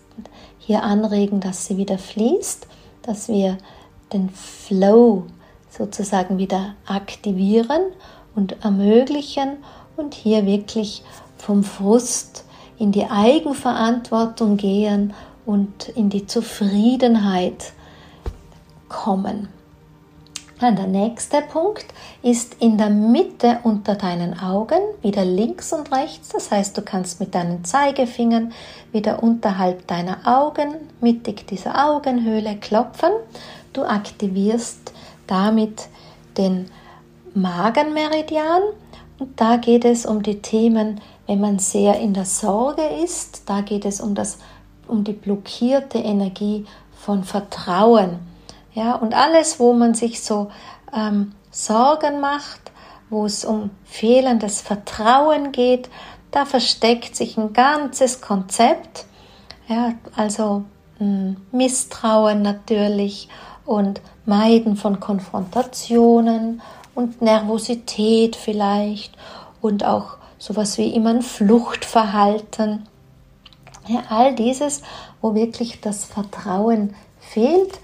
hier 0.58 0.82
anregen, 0.82 1.40
dass 1.40 1.66
sie 1.66 1.76
wieder 1.76 1.98
fließt, 1.98 2.68
dass 3.02 3.28
wir 3.28 3.58
den 4.12 4.30
Flow 4.30 5.24
sozusagen 5.68 6.38
wieder 6.38 6.74
aktivieren 6.86 7.82
und 8.34 8.64
ermöglichen 8.64 9.58
und 9.96 10.14
hier 10.14 10.46
wirklich 10.46 11.02
vom 11.46 11.62
Frust 11.62 12.44
in 12.76 12.90
die 12.90 13.04
Eigenverantwortung 13.08 14.56
gehen 14.56 15.14
und 15.44 15.88
in 15.90 16.10
die 16.10 16.26
Zufriedenheit 16.26 17.72
kommen. 18.88 19.48
Dann 20.58 20.74
der 20.74 20.88
nächste 20.88 21.42
Punkt 21.42 21.86
ist 22.20 22.56
in 22.58 22.78
der 22.78 22.90
Mitte 22.90 23.60
unter 23.62 23.94
deinen 23.94 24.40
Augen, 24.40 24.80
wieder 25.02 25.24
links 25.24 25.72
und 25.72 25.92
rechts. 25.92 26.30
Das 26.30 26.50
heißt, 26.50 26.76
du 26.76 26.82
kannst 26.82 27.20
mit 27.20 27.36
deinen 27.36 27.64
Zeigefingern 27.64 28.52
wieder 28.90 29.22
unterhalb 29.22 29.86
deiner 29.86 30.26
Augen, 30.26 30.74
mittig 31.00 31.46
dieser 31.46 31.88
Augenhöhle 31.88 32.56
klopfen. 32.56 33.10
Du 33.72 33.84
aktivierst 33.84 34.92
damit 35.28 35.86
den 36.36 36.66
Magenmeridian 37.34 38.62
und 39.20 39.40
da 39.40 39.58
geht 39.58 39.84
es 39.84 40.06
um 40.06 40.22
die 40.22 40.42
Themen, 40.42 41.00
wenn 41.26 41.40
man 41.40 41.58
sehr 41.58 41.98
in 42.00 42.14
der 42.14 42.24
Sorge 42.24 42.82
ist, 43.04 43.42
da 43.46 43.60
geht 43.60 43.84
es 43.84 44.00
um, 44.00 44.14
das, 44.14 44.38
um 44.86 45.04
die 45.04 45.12
blockierte 45.12 45.98
Energie 45.98 46.66
von 46.96 47.24
Vertrauen 47.24 48.18
ja, 48.76 48.94
und 48.94 49.14
alles, 49.14 49.58
wo 49.58 49.72
man 49.72 49.94
sich 49.94 50.22
so 50.22 50.50
ähm, 50.92 51.32
Sorgen 51.50 52.20
macht, 52.20 52.60
wo 53.08 53.24
es 53.24 53.42
um 53.42 53.70
fehlendes 53.84 54.60
Vertrauen 54.60 55.50
geht, 55.50 55.88
da 56.30 56.44
versteckt 56.44 57.16
sich 57.16 57.38
ein 57.38 57.54
ganzes 57.54 58.20
Konzept. 58.20 59.06
Ja, 59.66 59.94
also 60.14 60.64
mh, 60.98 61.06
hm, 61.06 61.36
Misstrauen 61.52 62.42
natürlich 62.42 63.30
und 63.64 64.02
Meiden 64.26 64.76
von 64.76 65.00
Konfrontationen 65.00 66.60
und 66.94 67.22
Nervosität 67.22 68.36
vielleicht 68.36 69.16
und 69.62 69.86
auch 69.86 70.15
sowas 70.38 70.78
wie 70.78 70.94
immer 70.94 71.10
ein 71.10 71.22
Fluchtverhalten. 71.22 72.86
Ja, 73.86 74.02
all 74.08 74.34
dieses, 74.34 74.82
wo 75.20 75.34
wirklich 75.34 75.80
das 75.80 76.04
Vertrauen 76.04 76.94
fehlt, 77.20 77.78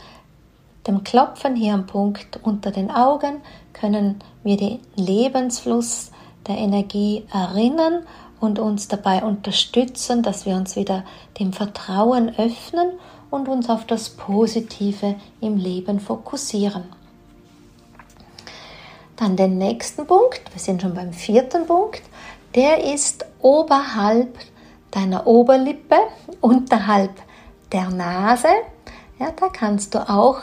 dem 0.87 1.05
Klopfen 1.05 1.55
hier 1.55 1.75
am 1.75 1.87
Punkt 1.87 2.41
unter 2.43 2.73
den 2.73 2.91
Augen 2.91 3.41
können 3.73 4.19
wir 4.43 4.57
den 4.57 4.81
Lebensfluss 4.97 6.11
der 6.47 6.59
Energie 6.59 7.25
erinnern 7.33 8.05
und 8.41 8.59
uns 8.59 8.89
dabei 8.89 9.23
unterstützen, 9.23 10.25
dass 10.25 10.45
wir 10.47 10.57
uns 10.57 10.75
wieder 10.75 11.05
dem 11.39 11.53
Vertrauen 11.53 12.31
öffnen 12.37 12.91
und 13.31 13.49
uns 13.49 13.71
auf 13.71 13.87
das 13.87 14.11
Positive 14.11 15.15
im 15.41 15.57
Leben 15.57 16.01
fokussieren. 16.01 16.85
Dann 19.17 19.37
den 19.37 19.59
nächsten 19.59 20.05
Punkt, 20.05 20.43
wir 20.53 20.61
sind 20.61 20.83
schon 20.83 20.95
beim 20.95 21.13
vierten 21.13 21.67
Punkt, 21.67 22.03
der 22.55 22.93
ist 22.93 23.25
oberhalb 23.41 24.39
deiner 24.91 25.27
Oberlippe, 25.27 25.97
unterhalb 26.41 27.13
der 27.73 27.91
Nase. 27.91 28.49
Ja, 29.19 29.31
da 29.35 29.49
kannst 29.49 29.95
du 29.95 30.09
auch 30.09 30.39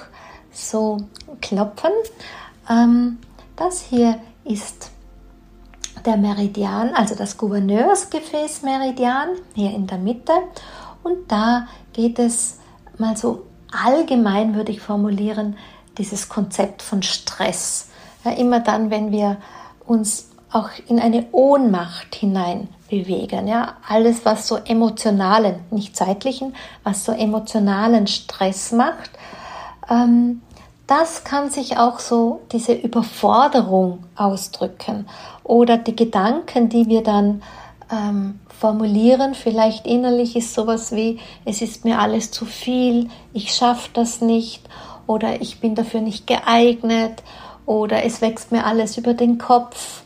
so 0.51 0.97
klopfen. 1.41 1.91
Ähm, 2.69 3.19
das 3.55 3.81
hier 3.81 4.19
ist 4.43 4.91
der 6.05 6.17
Meridian, 6.17 6.93
also 6.93 7.15
das 7.15 7.37
Gouverneursgefäßmeridian 7.37 9.29
hier 9.53 9.71
in 9.71 9.85
der 9.85 9.97
Mitte. 9.97 10.33
Und 11.03 11.31
da 11.31 11.67
geht 11.93 12.19
es 12.19 12.59
mal 12.97 13.17
so 13.17 13.45
allgemein, 13.71 14.55
würde 14.55 14.71
ich 14.71 14.81
formulieren, 14.81 15.57
dieses 15.97 16.29
Konzept 16.29 16.81
von 16.81 17.03
Stress. 17.03 17.89
Ja, 18.23 18.31
immer 18.31 18.59
dann, 18.61 18.89
wenn 18.89 19.11
wir 19.11 19.37
uns 19.85 20.28
auch 20.51 20.69
in 20.87 20.99
eine 20.99 21.27
Ohnmacht 21.31 22.15
hinein 22.15 22.69
bewegen. 22.89 23.47
Ja, 23.47 23.75
alles, 23.87 24.25
was 24.25 24.47
so 24.47 24.57
emotionalen, 24.57 25.55
nicht 25.71 25.95
zeitlichen, 25.95 26.55
was 26.83 27.05
so 27.05 27.11
emotionalen 27.11 28.07
Stress 28.07 28.71
macht, 28.71 29.11
ähm, 29.89 30.41
das 30.87 31.23
kann 31.23 31.51
sich 31.51 31.77
auch 31.77 31.99
so 31.99 32.41
diese 32.51 32.73
Überforderung 32.73 34.05
ausdrücken 34.15 35.07
oder 35.43 35.77
die 35.77 35.95
Gedanken, 35.95 36.69
die 36.69 36.87
wir 36.87 37.03
dann 37.03 37.43
ähm, 37.91 38.39
formulieren, 38.59 39.35
vielleicht 39.35 39.85
innerlich 39.85 40.35
ist 40.35 40.55
sowas 40.55 40.91
wie, 40.91 41.19
es 41.45 41.61
ist 41.61 41.85
mir 41.85 41.99
alles 41.99 42.31
zu 42.31 42.45
viel, 42.45 43.09
ich 43.33 43.53
schaffe 43.53 43.89
das 43.93 44.19
nicht 44.19 44.63
oder 45.05 45.41
ich 45.41 45.59
bin 45.59 45.75
dafür 45.75 46.01
nicht 46.01 46.25
geeignet 46.25 47.23
oder 47.65 48.03
es 48.03 48.21
wächst 48.21 48.51
mir 48.51 48.65
alles 48.65 48.97
über 48.97 49.13
den 49.13 49.37
Kopf. 49.37 49.98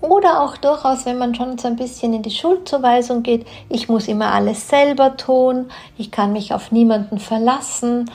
Oder 0.00 0.42
auch 0.42 0.56
durchaus, 0.56 1.04
wenn 1.04 1.18
man 1.18 1.34
schon 1.34 1.58
so 1.58 1.66
ein 1.68 1.76
bisschen 1.76 2.14
in 2.14 2.22
die 2.22 2.30
Schuldzuweisung 2.30 3.22
geht, 3.22 3.46
ich 3.68 3.88
muss 3.88 4.08
immer 4.08 4.32
alles 4.32 4.66
selber 4.68 5.16
tun, 5.16 5.70
ich 5.98 6.10
kann 6.10 6.32
mich 6.32 6.54
auf 6.54 6.72
niemanden 6.72 7.18
verlassen. 7.18 8.10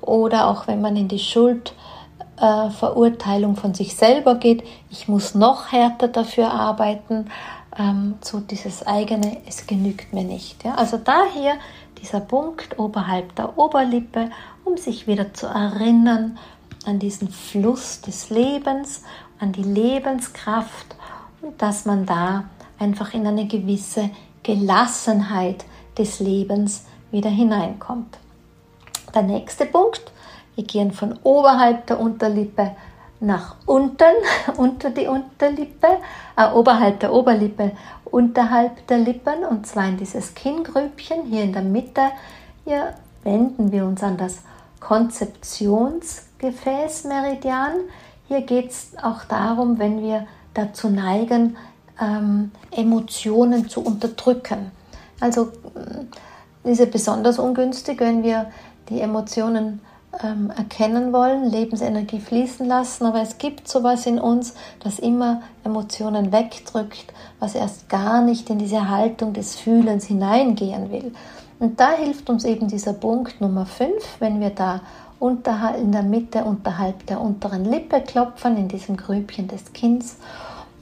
Oder 0.00 0.48
auch 0.48 0.66
wenn 0.66 0.80
man 0.80 0.96
in 0.96 1.08
die 1.08 1.18
Schuldverurteilung 1.18 3.52
äh, 3.54 3.60
von 3.60 3.74
sich 3.74 3.94
selber 3.96 4.36
geht, 4.36 4.64
ich 4.90 5.08
muss 5.08 5.34
noch 5.34 5.72
härter 5.72 6.08
dafür 6.08 6.50
arbeiten, 6.52 7.26
ähm, 7.78 8.14
so 8.22 8.40
dieses 8.40 8.86
eigene, 8.86 9.36
es 9.46 9.66
genügt 9.66 10.14
mir 10.14 10.24
nicht. 10.24 10.64
Ja? 10.64 10.76
Also 10.76 10.96
daher 10.96 11.56
dieser 12.00 12.20
Punkt 12.20 12.78
oberhalb 12.78 13.34
der 13.36 13.58
Oberlippe, 13.58 14.30
um 14.64 14.76
sich 14.76 15.06
wieder 15.06 15.34
zu 15.34 15.46
erinnern 15.46 16.38
an 16.86 16.98
diesen 16.98 17.28
Fluss 17.28 18.00
des 18.00 18.30
Lebens, 18.30 19.02
an 19.38 19.52
die 19.52 19.62
Lebenskraft 19.62 20.96
dass 21.58 21.84
man 21.84 22.06
da 22.06 22.44
einfach 22.78 23.14
in 23.14 23.26
eine 23.26 23.46
gewisse 23.46 24.10
Gelassenheit 24.42 25.64
des 25.98 26.20
Lebens 26.20 26.84
wieder 27.10 27.30
hineinkommt. 27.30 28.18
Der 29.14 29.22
nächste 29.22 29.64
Punkt, 29.66 30.12
wir 30.54 30.64
gehen 30.64 30.92
von 30.92 31.18
oberhalb 31.22 31.86
der 31.86 32.00
Unterlippe 32.00 32.72
nach 33.20 33.56
unten, 33.66 34.14
unter 34.56 34.90
die 34.90 35.06
Unterlippe, 35.06 35.98
äh, 36.36 36.50
oberhalb 36.52 37.00
der 37.00 37.12
Oberlippe, 37.12 37.72
unterhalb 38.04 38.86
der 38.88 38.98
Lippen 38.98 39.44
und 39.44 39.66
zwar 39.66 39.88
in 39.88 39.96
dieses 39.96 40.34
Kinngrübchen 40.34 41.24
hier 41.26 41.42
in 41.42 41.52
der 41.52 41.62
Mitte. 41.62 42.10
Hier 42.64 42.94
wenden 43.24 43.72
wir 43.72 43.84
uns 43.84 44.00
an 44.02 44.16
das 44.16 44.42
Konzeptionsgefäßmeridian. 44.80 47.72
Hier 48.28 48.42
geht 48.42 48.70
es 48.70 48.92
auch 49.02 49.24
darum, 49.24 49.78
wenn 49.78 50.02
wir 50.02 50.26
dazu 50.56 50.88
neigen, 50.88 51.56
ähm, 52.00 52.50
Emotionen 52.70 53.68
zu 53.68 53.80
unterdrücken. 53.80 54.70
Also 55.20 55.52
äh, 56.64 56.70
ist 56.70 56.80
es 56.80 56.90
besonders 56.90 57.38
ungünstig, 57.38 58.00
wenn 58.00 58.22
wir 58.22 58.50
die 58.88 59.00
Emotionen 59.00 59.80
ähm, 60.22 60.50
erkennen 60.56 61.12
wollen, 61.12 61.50
Lebensenergie 61.50 62.20
fließen 62.20 62.66
lassen, 62.66 63.04
aber 63.04 63.20
es 63.20 63.38
gibt 63.38 63.68
sowas 63.68 64.06
in 64.06 64.18
uns, 64.18 64.54
das 64.80 64.98
immer 64.98 65.42
Emotionen 65.64 66.32
wegdrückt, 66.32 67.12
was 67.38 67.54
erst 67.54 67.88
gar 67.88 68.22
nicht 68.22 68.48
in 68.50 68.58
diese 68.58 68.88
Haltung 68.88 69.32
des 69.32 69.56
Fühlens 69.56 70.06
hineingehen 70.06 70.90
will. 70.90 71.12
Und 71.58 71.80
da 71.80 71.92
hilft 71.92 72.28
uns 72.28 72.44
eben 72.44 72.68
dieser 72.68 72.92
Punkt 72.92 73.40
Nummer 73.40 73.66
5, 73.66 73.90
wenn 74.18 74.40
wir 74.40 74.50
da 74.50 74.80
unterhalb, 75.18 75.78
in 75.78 75.92
der 75.92 76.02
Mitte 76.02 76.44
unterhalb 76.44 77.06
der 77.06 77.20
unteren 77.20 77.64
Lippe 77.64 78.00
klopfen, 78.02 78.56
in 78.56 78.68
diesem 78.68 78.96
Grübchen 78.96 79.48
des 79.48 79.72
Kinns. 79.72 80.16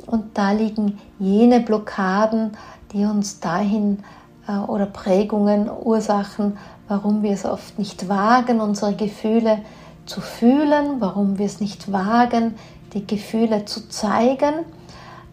Und 0.07 0.37
da 0.37 0.53
liegen 0.53 0.99
jene 1.19 1.61
Blockaden, 1.61 2.57
die 2.93 3.05
uns 3.05 3.41
dahin 3.41 4.03
äh, 4.47 4.57
oder 4.57 4.87
Prägungen, 4.87 5.71
Ursachen 5.71 6.57
warum 6.89 7.23
wir 7.23 7.33
es 7.33 7.45
oft 7.45 7.79
nicht 7.79 8.09
wagen, 8.09 8.61
unsere 8.61 8.95
Gefühle 8.95 9.59
zu 10.07 10.21
fühlen, 10.21 11.01
warum 11.01 11.39
wir 11.39 11.47
es 11.47 11.61
nicht 11.61 11.93
wagen, 11.93 12.55
die 12.93 13.07
Gefühle 13.07 13.65
zu 13.65 13.89
zeigen. 13.89 14.65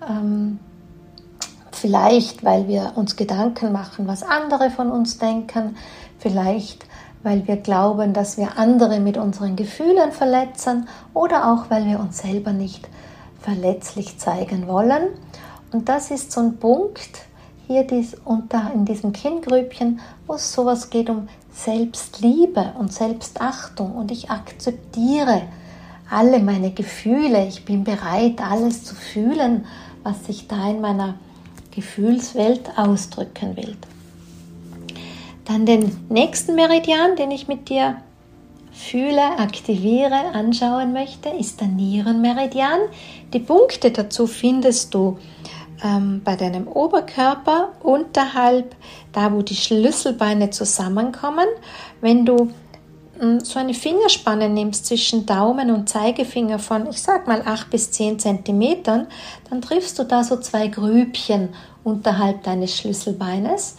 Ähm, 0.07 0.59
vielleicht, 1.71 2.43
weil 2.43 2.67
wir 2.67 2.93
uns 2.95 3.15
Gedanken 3.15 3.71
machen, 3.71 4.07
was 4.07 4.23
andere 4.23 4.69
von 4.69 4.91
uns 4.91 5.17
denken, 5.17 5.75
vielleicht, 6.19 6.85
weil 7.23 7.47
wir 7.47 7.57
glauben, 7.57 8.13
dass 8.13 8.37
wir 8.37 8.57
andere 8.57 8.99
mit 8.99 9.17
unseren 9.17 9.55
Gefühlen 9.55 10.11
verletzen 10.11 10.87
oder 11.13 11.51
auch, 11.51 11.69
weil 11.69 11.85
wir 11.85 11.99
uns 11.99 12.19
selber 12.19 12.53
nicht 12.53 12.87
verletzlich 13.41 14.17
zeigen 14.17 14.67
wollen. 14.67 15.09
Und 15.71 15.89
das 15.89 16.11
ist 16.11 16.31
so 16.31 16.41
ein 16.41 16.57
Punkt, 16.57 17.25
hier 17.67 17.85
dies 17.85 18.15
unter, 18.25 18.71
in 18.73 18.85
diesem 18.85 19.13
Kinngrübchen, 19.13 20.01
wo 20.27 20.33
es 20.33 20.51
sowas 20.51 20.89
geht 20.89 21.09
um 21.09 21.27
Selbstliebe 21.53 22.73
und 22.77 22.93
Selbstachtung 22.93 23.95
und 23.95 24.11
ich 24.11 24.29
akzeptiere 24.29 25.43
alle 26.09 26.39
meine 26.39 26.71
Gefühle. 26.71 27.47
Ich 27.47 27.63
bin 27.63 27.83
bereit, 27.83 28.41
alles 28.41 28.83
zu 28.83 28.95
fühlen, 28.95 29.65
was 30.03 30.25
sich 30.25 30.47
da 30.47 30.69
in 30.69 30.81
meiner 30.81 31.15
Gefühlswelt 31.71 32.77
ausdrücken 32.77 33.55
will. 33.55 33.77
Dann 35.45 35.65
den 35.65 36.05
nächsten 36.09 36.55
Meridian, 36.55 37.15
den 37.15 37.31
ich 37.31 37.47
mit 37.47 37.69
dir 37.69 37.97
fühle, 38.71 39.37
aktiviere, 39.37 40.33
anschauen 40.33 40.93
möchte, 40.93 41.29
ist 41.29 41.61
der 41.61 41.67
Nierenmeridian. 41.67 42.79
Die 43.33 43.39
Punkte 43.39 43.91
dazu 43.91 44.27
findest 44.27 44.93
du 44.93 45.17
ähm, 45.83 46.21
bei 46.23 46.35
deinem 46.35 46.67
Oberkörper 46.67 47.73
unterhalb, 47.81 48.75
da 49.11 49.31
wo 49.33 49.41
die 49.41 49.55
Schlüsselbeine 49.55 50.49
zusammenkommen. 50.49 51.47
Wenn 51.99 52.25
du 52.25 52.51
ähm, 53.21 53.39
so 53.41 53.59
eine 53.59 53.73
Fingerspanne 53.73 54.49
nimmst 54.49 54.85
zwischen 54.85 55.25
Daumen 55.25 55.71
und 55.71 55.89
Zeigefinger 55.89 56.59
von, 56.59 56.87
ich 56.89 57.01
sag 57.01 57.27
mal, 57.27 57.41
8 57.45 57.69
bis 57.69 57.91
10 57.91 58.19
Zentimetern, 58.19 59.07
dann 59.49 59.61
triffst 59.61 59.99
du 59.99 60.03
da 60.03 60.23
so 60.23 60.37
zwei 60.37 60.67
Grübchen 60.67 61.49
unterhalb 61.83 62.43
deines 62.43 62.77
Schlüsselbeines. 62.77 63.75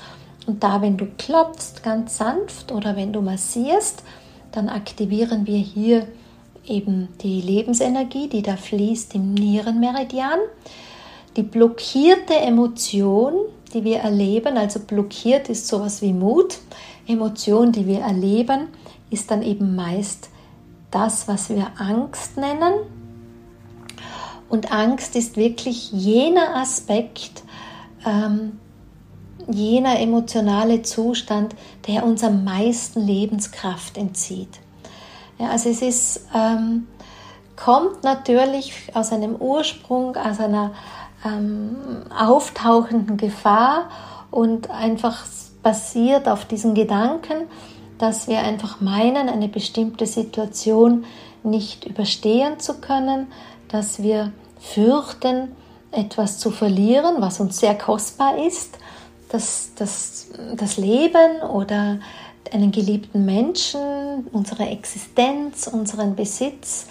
Und 0.46 0.62
da, 0.62 0.82
wenn 0.82 0.96
du 0.96 1.06
klopfst, 1.18 1.82
ganz 1.82 2.18
sanft 2.18 2.72
oder 2.72 2.96
wenn 2.96 3.12
du 3.12 3.20
massierst, 3.20 4.02
dann 4.52 4.68
aktivieren 4.68 5.46
wir 5.46 5.58
hier 5.58 6.06
eben 6.66 7.08
die 7.22 7.40
Lebensenergie, 7.40 8.28
die 8.28 8.42
da 8.42 8.56
fließt 8.56 9.14
im 9.14 9.34
Nierenmeridian. 9.34 10.38
Die 11.36 11.42
blockierte 11.42 12.34
Emotion, 12.34 13.34
die 13.72 13.84
wir 13.84 13.98
erleben, 14.00 14.56
also 14.56 14.80
blockiert 14.80 15.48
ist 15.48 15.66
sowas 15.66 16.02
wie 16.02 16.12
Mut, 16.12 16.58
Emotion, 17.06 17.72
die 17.72 17.86
wir 17.86 18.00
erleben, 18.00 18.68
ist 19.10 19.30
dann 19.30 19.42
eben 19.42 19.74
meist 19.74 20.28
das, 20.90 21.26
was 21.26 21.50
wir 21.50 21.72
Angst 21.78 22.36
nennen. 22.36 22.74
Und 24.48 24.70
Angst 24.70 25.16
ist 25.16 25.36
wirklich 25.36 25.90
jener 25.92 26.56
Aspekt, 26.56 27.42
ähm, 28.06 28.60
jener 29.48 29.98
emotionale 30.00 30.82
Zustand, 30.82 31.54
der 31.86 32.04
uns 32.04 32.22
am 32.24 32.44
meisten 32.44 33.00
Lebenskraft 33.00 33.96
entzieht. 33.96 34.60
Ja, 35.38 35.50
also 35.50 35.68
es 35.68 35.82
ist, 35.82 36.26
ähm, 36.34 36.86
kommt 37.56 38.04
natürlich 38.04 38.72
aus 38.94 39.12
einem 39.12 39.36
Ursprung, 39.36 40.16
aus 40.16 40.40
einer 40.40 40.72
ähm, 41.24 41.76
auftauchenden 42.16 43.16
Gefahr 43.16 43.88
und 44.30 44.70
einfach 44.70 45.24
basiert 45.62 46.28
auf 46.28 46.44
diesen 46.44 46.74
Gedanken, 46.74 47.48
dass 47.98 48.26
wir 48.26 48.40
einfach 48.40 48.80
meinen, 48.80 49.28
eine 49.28 49.48
bestimmte 49.48 50.06
Situation 50.06 51.04
nicht 51.44 51.84
überstehen 51.84 52.58
zu 52.58 52.80
können, 52.80 53.28
dass 53.68 54.02
wir 54.02 54.32
fürchten, 54.58 55.56
etwas 55.92 56.38
zu 56.38 56.50
verlieren, 56.50 57.16
was 57.18 57.38
uns 57.38 57.58
sehr 57.58 57.76
kostbar 57.76 58.38
ist, 58.38 58.78
dass 59.32 59.70
das, 59.76 60.28
das 60.56 60.76
Leben 60.76 61.40
oder 61.42 61.98
einen 62.52 62.70
geliebten 62.70 63.24
Menschen, 63.24 64.26
unsere 64.32 64.68
Existenz, 64.68 65.66
unseren 65.66 66.14
Besitz. 66.14 66.86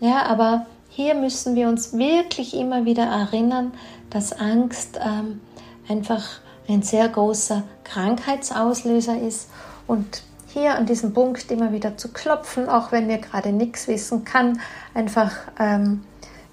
Ja, 0.00 0.24
aber 0.24 0.66
hier 0.88 1.14
müssen 1.14 1.54
wir 1.54 1.68
uns 1.68 1.96
wirklich 1.96 2.54
immer 2.54 2.84
wieder 2.84 3.04
erinnern, 3.04 3.72
dass 4.10 4.32
Angst 4.32 4.98
ähm, 5.04 5.40
einfach 5.88 6.40
ein 6.68 6.82
sehr 6.82 7.08
großer 7.08 7.62
Krankheitsauslöser 7.84 9.20
ist 9.20 9.50
und 9.86 10.22
hier 10.48 10.76
an 10.76 10.86
diesem 10.86 11.12
Punkt 11.12 11.50
immer 11.50 11.72
wieder 11.72 11.96
zu 11.96 12.12
klopfen, 12.12 12.68
auch 12.68 12.92
wenn 12.92 13.08
wir 13.08 13.18
gerade 13.18 13.52
nichts 13.52 13.88
wissen, 13.88 14.24
kann 14.24 14.60
einfach 14.94 15.32
ähm, 15.58 16.04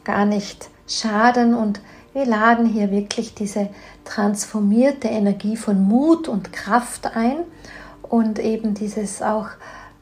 gar 0.04 0.26
nicht 0.26 0.70
schaden 0.88 1.54
und 1.54 1.80
wir 2.14 2.26
laden 2.26 2.66
hier 2.66 2.92
wirklich 2.92 3.34
diese 3.34 3.70
transformierte 4.04 5.08
Energie 5.08 5.56
von 5.56 5.82
Mut 5.82 6.28
und 6.28 6.52
Kraft 6.52 7.16
ein 7.16 7.38
und 8.02 8.40
eben 8.40 8.74
dieses 8.74 9.22
auch, 9.22 9.48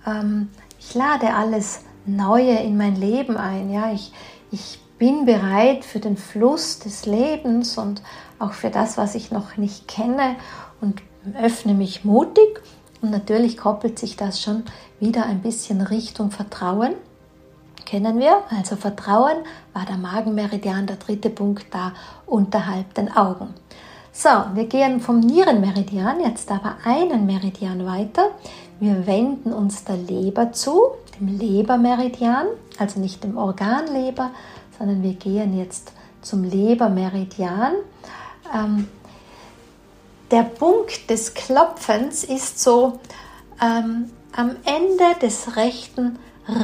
ähm, 0.05 0.49
ich 0.79 0.95
lade 0.95 1.33
alles 1.33 1.81
Neue 2.05 2.57
in 2.57 2.75
mein 2.77 2.95
Leben 2.95 3.37
ein. 3.37 3.71
Ja, 3.71 3.91
ich, 3.91 4.11
ich 4.51 4.79
bin 4.97 5.25
bereit 5.25 5.85
für 5.85 5.99
den 5.99 6.17
Fluss 6.17 6.79
des 6.79 7.05
Lebens 7.05 7.77
und 7.77 8.01
auch 8.39 8.53
für 8.53 8.71
das, 8.71 8.97
was 8.97 9.15
ich 9.15 9.31
noch 9.31 9.57
nicht 9.57 9.87
kenne 9.87 10.35
und 10.81 11.01
öffne 11.39 11.73
mich 11.73 12.03
mutig. 12.03 12.61
Und 13.01 13.11
natürlich 13.11 13.57
koppelt 13.57 13.99
sich 13.99 14.17
das 14.17 14.41
schon 14.41 14.63
wieder 14.99 15.25
ein 15.25 15.41
bisschen 15.41 15.81
Richtung 15.81 16.31
Vertrauen. 16.31 16.93
Kennen 17.89 18.19
wir? 18.19 18.43
Also 18.55 18.75
Vertrauen 18.75 19.37
war 19.73 19.83
der 19.83 19.97
Magenmeridian, 19.97 20.85
der 20.85 20.97
dritte 20.97 21.31
Punkt 21.31 21.73
da 21.73 21.93
unterhalb 22.27 22.93
den 22.93 23.11
Augen. 23.11 23.55
So, 24.11 24.29
wir 24.53 24.65
gehen 24.65 24.99
vom 24.99 25.19
Nierenmeridian 25.19 26.19
jetzt 26.19 26.51
aber 26.51 26.75
einen 26.83 27.25
Meridian 27.25 27.83
weiter. 27.87 28.29
Wir 28.79 29.07
wenden 29.07 29.51
uns 29.53 29.85
der 29.85 29.97
Leber 29.97 30.51
zu, 30.51 30.79
dem 31.19 31.39
Lebermeridian, 31.39 32.45
also 32.77 32.99
nicht 32.99 33.23
dem 33.23 33.39
Organleber, 33.39 34.29
sondern 34.77 35.01
wir 35.01 35.15
gehen 35.15 35.57
jetzt 35.57 35.91
zum 36.21 36.43
Lebermeridian. 36.43 37.73
Ähm, 38.53 38.87
der 40.29 40.43
Punkt 40.43 41.09
des 41.09 41.33
Klopfens 41.33 42.23
ist 42.23 42.59
so 42.59 42.99
ähm, 43.59 44.11
am 44.35 44.51
Ende 44.63 45.19
des 45.23 45.55
rechten 45.55 46.19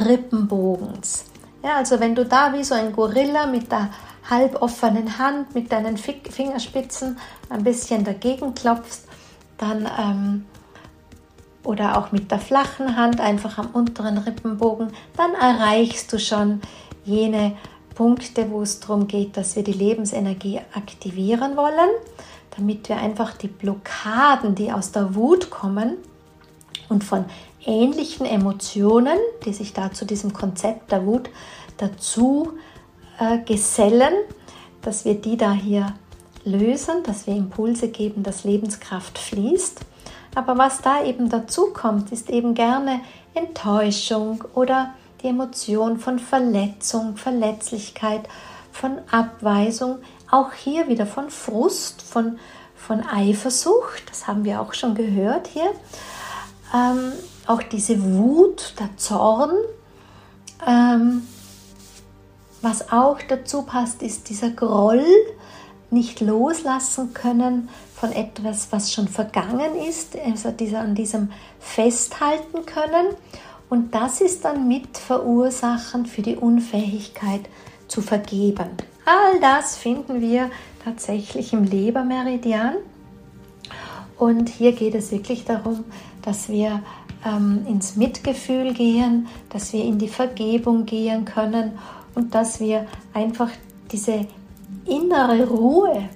Rippenbogens. 0.06 1.24
Ja, 1.62 1.76
also 1.76 1.98
wenn 2.00 2.14
du 2.14 2.24
da 2.24 2.52
wie 2.52 2.64
so 2.64 2.74
ein 2.74 2.92
Gorilla 2.92 3.46
mit 3.46 3.70
der 3.70 3.90
halboffenen 4.28 5.18
Hand, 5.18 5.54
mit 5.54 5.72
deinen 5.72 5.96
Fingerspitzen 5.96 7.18
ein 7.48 7.64
bisschen 7.64 8.04
dagegen 8.04 8.54
klopfst, 8.54 9.04
dann 9.58 9.88
ähm, 9.98 10.46
oder 11.64 11.98
auch 11.98 12.12
mit 12.12 12.30
der 12.30 12.38
flachen 12.38 12.96
Hand 12.96 13.20
einfach 13.20 13.58
am 13.58 13.68
unteren 13.68 14.18
Rippenbogen, 14.18 14.92
dann 15.16 15.34
erreichst 15.34 16.12
du 16.12 16.18
schon 16.18 16.60
jene 17.04 17.56
Punkte, 17.94 18.50
wo 18.50 18.62
es 18.62 18.80
darum 18.80 19.08
geht, 19.08 19.36
dass 19.36 19.56
wir 19.56 19.64
die 19.64 19.72
Lebensenergie 19.72 20.60
aktivieren 20.74 21.56
wollen, 21.56 21.90
damit 22.56 22.88
wir 22.88 22.98
einfach 22.98 23.36
die 23.36 23.48
Blockaden, 23.48 24.54
die 24.54 24.72
aus 24.72 24.92
der 24.92 25.14
Wut 25.14 25.50
kommen 25.50 25.96
und 26.88 27.02
von 27.02 27.24
ähnlichen 27.66 28.26
Emotionen, 28.26 29.18
die 29.44 29.52
sich 29.52 29.72
da 29.72 29.92
zu 29.92 30.04
diesem 30.04 30.32
Konzept 30.32 30.92
der 30.92 31.04
Wut 31.04 31.28
dazu 31.76 32.52
äh, 33.18 33.38
gesellen, 33.38 34.14
dass 34.82 35.04
wir 35.04 35.14
die 35.14 35.36
da 35.36 35.52
hier 35.52 35.94
lösen, 36.44 37.02
dass 37.04 37.26
wir 37.26 37.34
Impulse 37.34 37.88
geben, 37.88 38.22
dass 38.22 38.44
Lebenskraft 38.44 39.18
fließt. 39.18 39.80
Aber 40.34 40.58
was 40.58 40.80
da 40.80 41.04
eben 41.04 41.28
dazu 41.28 41.72
kommt, 41.72 42.12
ist 42.12 42.30
eben 42.30 42.54
gerne 42.54 43.00
Enttäuschung 43.34 44.44
oder 44.54 44.94
die 45.22 45.28
Emotion 45.28 45.98
von 45.98 46.18
Verletzung, 46.18 47.16
Verletzlichkeit, 47.16 48.28
von 48.70 48.98
Abweisung, 49.10 49.98
auch 50.30 50.52
hier 50.52 50.88
wieder 50.88 51.06
von 51.06 51.30
Frust, 51.30 52.02
von, 52.02 52.38
von 52.76 53.02
Eifersucht, 53.02 54.08
das 54.10 54.26
haben 54.26 54.44
wir 54.44 54.60
auch 54.60 54.74
schon 54.74 54.94
gehört 54.94 55.46
hier. 55.46 55.70
Ähm, 56.74 57.12
auch 57.46 57.62
diese 57.62 58.02
Wut, 58.02 58.74
der 58.78 58.96
Zorn. 58.96 59.56
Ähm, 60.66 61.22
was 62.62 62.90
auch 62.90 63.18
dazu 63.28 63.62
passt, 63.62 64.02
ist 64.02 64.28
dieser 64.28 64.50
Groll, 64.50 65.04
nicht 65.90 66.20
loslassen 66.20 67.14
können 67.14 67.68
von 67.94 68.12
etwas, 68.12 68.68
was 68.70 68.92
schon 68.92 69.08
vergangen 69.08 69.76
ist, 69.88 70.16
also 70.18 70.50
dieser, 70.50 70.80
an 70.80 70.94
diesem 70.94 71.30
festhalten 71.60 72.66
können. 72.66 73.06
Und 73.70 73.94
das 73.94 74.20
ist 74.20 74.44
dann 74.44 74.68
mit 74.68 74.98
verursachend 74.98 76.08
für 76.08 76.22
die 76.22 76.36
Unfähigkeit 76.36 77.42
zu 77.88 78.02
vergeben. 78.02 78.68
All 79.04 79.40
das 79.40 79.76
finden 79.76 80.20
wir 80.20 80.50
tatsächlich 80.84 81.52
im 81.52 81.64
Lebermeridian. 81.64 82.74
Und 84.18 84.48
hier 84.48 84.72
geht 84.72 84.94
es 84.94 85.12
wirklich 85.12 85.44
darum, 85.44 85.84
dass 86.22 86.48
wir 86.48 86.82
ähm, 87.24 87.64
ins 87.66 87.96
Mitgefühl 87.96 88.74
gehen, 88.74 89.28
dass 89.50 89.72
wir 89.72 89.84
in 89.84 89.98
die 89.98 90.08
Vergebung 90.08 90.86
gehen 90.86 91.24
können 91.24 91.78
und 92.14 92.34
dass 92.34 92.60
wir 92.60 92.86
einfach 93.14 93.50
diese 93.90 94.26
innere 94.86 95.46
Ruhe 95.46 96.08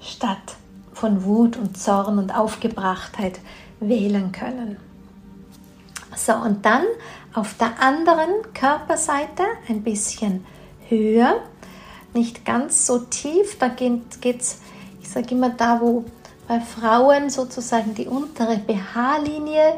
statt 0.00 0.56
von 0.92 1.24
Wut 1.24 1.56
und 1.56 1.78
Zorn 1.78 2.18
und 2.18 2.36
Aufgebrachtheit 2.36 3.40
wählen 3.80 4.32
können. 4.32 4.76
So, 6.16 6.34
und 6.34 6.64
dann 6.64 6.84
auf 7.34 7.54
der 7.54 7.80
anderen 7.80 8.30
Körperseite 8.54 9.44
ein 9.68 9.82
bisschen 9.82 10.44
höher, 10.88 11.40
nicht 12.14 12.44
ganz 12.44 12.86
so 12.86 12.98
tief, 12.98 13.58
da 13.58 13.68
geht 13.68 14.40
es, 14.40 14.60
ich 15.00 15.08
sage 15.08 15.34
immer 15.34 15.50
da, 15.50 15.80
wo 15.80 16.04
bei 16.48 16.60
Frauen 16.60 17.28
sozusagen 17.28 17.94
die 17.94 18.06
untere 18.06 18.56
BH-Linie 18.56 19.74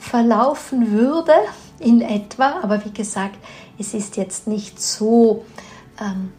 verlaufen 0.00 0.90
würde, 0.90 1.34
in 1.78 2.02
etwa, 2.02 2.60
aber 2.62 2.84
wie 2.84 2.90
gesagt, 2.90 3.38
es 3.78 3.94
ist 3.94 4.16
jetzt 4.16 4.46
nicht 4.46 4.80
so 4.80 5.44
ähm, 6.00 6.32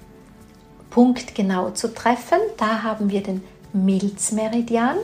punktgenau 0.89 1.71
zu 1.71 1.93
treffen. 1.93 2.37
Da 2.57 2.83
haben 2.83 3.09
wir 3.09 3.23
den 3.23 3.43
Milzmeridian. 3.73 4.97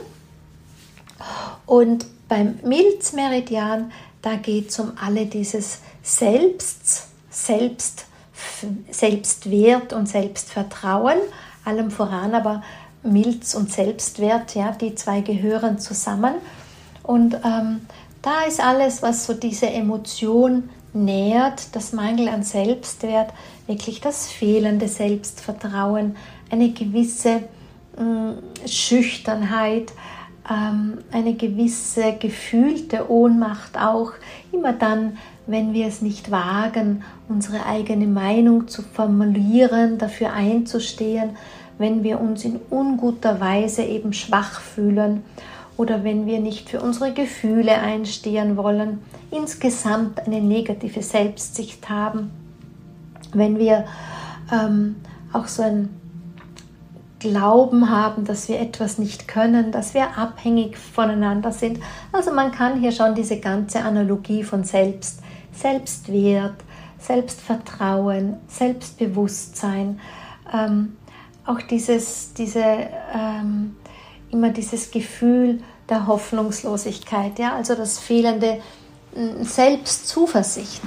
Und 1.66 2.06
beim 2.28 2.60
Milzmeridian, 2.62 3.90
da 4.22 4.36
geht 4.36 4.68
es 4.68 4.78
um 4.78 4.92
alle 5.02 5.26
dieses 5.26 5.80
Selbst, 6.02 7.08
Selbst, 7.30 8.04
Selbstwert 8.90 9.92
und 9.92 10.08
Selbstvertrauen, 10.08 11.18
allem 11.64 11.90
voran 11.90 12.34
aber 12.34 12.62
Milz 13.02 13.54
und 13.54 13.72
Selbstwert, 13.72 14.54
ja, 14.54 14.72
die 14.72 14.94
zwei 14.94 15.20
gehören 15.20 15.78
zusammen. 15.78 16.34
Und 17.02 17.34
ähm, 17.44 17.86
da 18.22 18.42
ist 18.46 18.60
alles, 18.60 19.02
was 19.02 19.26
so 19.26 19.34
diese 19.34 19.68
Emotion 19.68 20.70
nährt, 20.92 21.74
das 21.76 21.92
Mangel 21.92 22.28
an 22.28 22.42
Selbstwert, 22.42 23.32
wirklich 23.66 24.00
das 24.00 24.30
fehlende 24.30 24.88
Selbstvertrauen, 24.88 26.16
eine 26.50 26.70
gewisse 26.70 27.42
äh, 27.96 28.68
Schüchternheit, 28.68 29.92
ähm, 30.50 30.98
eine 31.12 31.34
gewisse 31.34 32.14
gefühlte 32.18 33.10
Ohnmacht 33.10 33.78
auch, 33.78 34.12
immer 34.52 34.72
dann, 34.72 35.18
wenn 35.46 35.72
wir 35.72 35.86
es 35.86 36.02
nicht 36.02 36.30
wagen, 36.30 37.04
unsere 37.28 37.66
eigene 37.66 38.06
Meinung 38.06 38.68
zu 38.68 38.82
formulieren, 38.82 39.98
dafür 39.98 40.32
einzustehen, 40.32 41.36
wenn 41.78 42.02
wir 42.02 42.20
uns 42.20 42.44
in 42.44 42.58
unguter 42.70 43.40
Weise 43.40 43.82
eben 43.82 44.12
schwach 44.12 44.60
fühlen 44.60 45.22
oder 45.78 46.02
wenn 46.04 46.26
wir 46.26 46.40
nicht 46.40 46.68
für 46.68 46.82
unsere 46.82 47.14
Gefühle 47.14 47.72
einstehen 47.72 48.56
wollen, 48.58 49.00
insgesamt 49.30 50.20
eine 50.26 50.40
negative 50.40 51.02
Selbstsicht 51.02 51.88
haben, 51.88 52.30
wenn 53.32 53.58
wir 53.58 53.84
ähm, 54.52 54.96
auch 55.32 55.46
so 55.46 55.62
ein 55.62 55.88
Glauben 57.20 57.90
haben, 57.90 58.24
dass 58.24 58.48
wir 58.48 58.60
etwas 58.60 58.98
nicht 58.98 59.28
können, 59.28 59.70
dass 59.70 59.94
wir 59.94 60.18
abhängig 60.18 60.76
voneinander 60.76 61.52
sind. 61.52 61.78
Also 62.12 62.32
man 62.32 62.50
kann 62.50 62.80
hier 62.80 62.92
schon 62.92 63.14
diese 63.14 63.38
ganze 63.38 63.80
Analogie 63.80 64.42
von 64.42 64.64
Selbst, 64.64 65.20
Selbstwert, 65.52 66.56
Selbstvertrauen, 66.98 68.36
Selbstbewusstsein, 68.48 70.00
ähm, 70.52 70.96
auch 71.46 71.62
dieses, 71.62 72.34
diese 72.34 72.64
ähm, 73.14 73.76
immer 74.30 74.50
dieses 74.50 74.90
Gefühl 74.90 75.60
der 75.88 76.06
Hoffnungslosigkeit, 76.06 77.38
ja, 77.38 77.54
also 77.54 77.74
das 77.74 77.98
fehlende 77.98 78.60
mm, 79.14 79.42
Selbstzuversicht. 79.42 80.82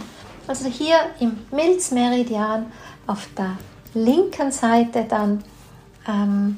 Also 0.48 0.70
hier 0.70 0.96
im 1.20 1.40
Milzmeridian 1.52 2.72
auf 3.08 3.28
der 3.38 3.58
linken 3.94 4.52
Seite 4.52 5.06
dann 5.08 5.44
ähm, 6.08 6.58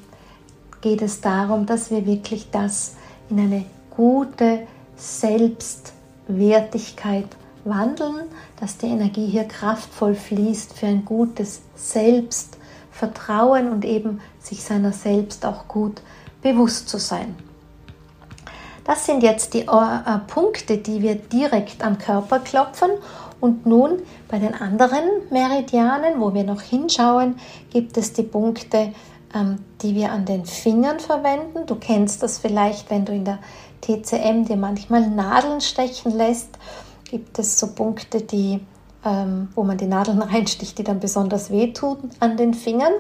geht 0.82 1.02
es 1.02 1.20
darum, 1.22 1.66
dass 1.66 1.90
wir 1.92 2.06
wirklich 2.06 2.50
das 2.52 2.96
in 3.30 3.40
eine 3.40 3.66
gute 3.90 4.68
Selbstwertigkeit 4.96 7.28
wandeln, 7.64 8.26
dass 8.60 8.78
die 8.78 8.88
Energie 8.88 9.28
hier 9.28 9.46
kraftvoll 9.46 10.16
fließt 10.16 10.74
für 10.74 10.88
ein 10.88 11.06
gutes 11.06 11.62
Selbstvertrauen 11.76 13.72
und 13.72 13.86
eben 13.86 14.20
sich 14.40 14.64
seiner 14.64 14.92
selbst 14.92 15.46
auch 15.46 15.68
gut 15.68 16.02
bewusst 16.44 16.90
zu 16.90 17.00
sein. 17.00 17.36
Das 18.86 19.06
sind 19.06 19.24
jetzt 19.24 19.54
die 19.54 19.62
äh, 19.62 19.64
äh, 19.66 20.20
Punkte, 20.28 20.78
die 20.78 21.02
wir 21.02 21.16
direkt 21.16 21.84
am 21.84 21.98
Körper 21.98 22.40
klopfen. 22.40 22.92
Und 23.40 23.66
nun 23.66 24.04
bei 24.30 24.40
den 24.40 24.54
anderen 24.54 25.04
Meridianen, 25.30 26.22
wo 26.22 26.34
wir 26.34 26.44
noch 26.44 26.62
hinschauen, 26.62 27.36
gibt 27.72 27.98
es 27.98 28.14
die 28.14 28.24
Punkte, 28.24 28.94
ähm, 29.34 29.60
die 29.82 29.96
wir 29.96 30.12
an 30.12 30.26
den 30.26 30.46
Fingern 30.46 31.00
verwenden. 31.00 31.66
Du 31.66 31.76
kennst 31.76 32.24
das 32.24 32.38
vielleicht, 32.38 32.90
wenn 32.90 33.06
du 33.06 33.14
in 33.14 33.26
der 33.26 33.40
TCM 33.82 34.46
dir 34.46 34.56
manchmal 34.56 35.10
Nadeln 35.10 35.60
stechen 35.60 36.16
lässt, 36.16 36.58
gibt 37.10 37.38
es 37.38 37.60
so 37.60 37.68
Punkte, 37.68 38.22
die, 38.22 38.62
ähm, 39.06 39.50
wo 39.56 39.64
man 39.64 39.78
die 39.78 39.88
Nadeln 39.88 40.22
reinsticht, 40.22 40.78
die 40.78 40.84
dann 40.84 41.00
besonders 41.00 41.52
wehtun 41.52 42.12
an 42.20 42.38
den 42.38 42.54
Fingern. 42.54 42.94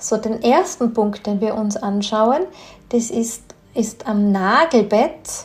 So, 0.00 0.16
den 0.16 0.42
ersten 0.42 0.94
Punkt, 0.94 1.26
den 1.26 1.40
wir 1.40 1.54
uns 1.54 1.76
anschauen, 1.76 2.42
das 2.88 3.10
ist, 3.10 3.42
ist 3.74 4.06
am 4.06 4.32
Nagelbett 4.32 5.44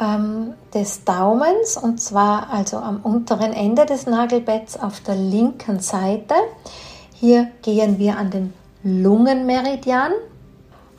ähm, 0.00 0.54
des 0.74 1.04
Daumens 1.04 1.76
und 1.76 2.00
zwar 2.00 2.50
also 2.50 2.78
am 2.78 3.00
unteren 3.02 3.52
Ende 3.52 3.86
des 3.86 4.06
Nagelbetts 4.06 4.78
auf 4.78 5.00
der 5.00 5.14
linken 5.14 5.78
Seite. 5.78 6.34
Hier 7.14 7.48
gehen 7.62 7.98
wir 7.98 8.18
an 8.18 8.30
den 8.30 8.52
Lungenmeridian 8.82 10.12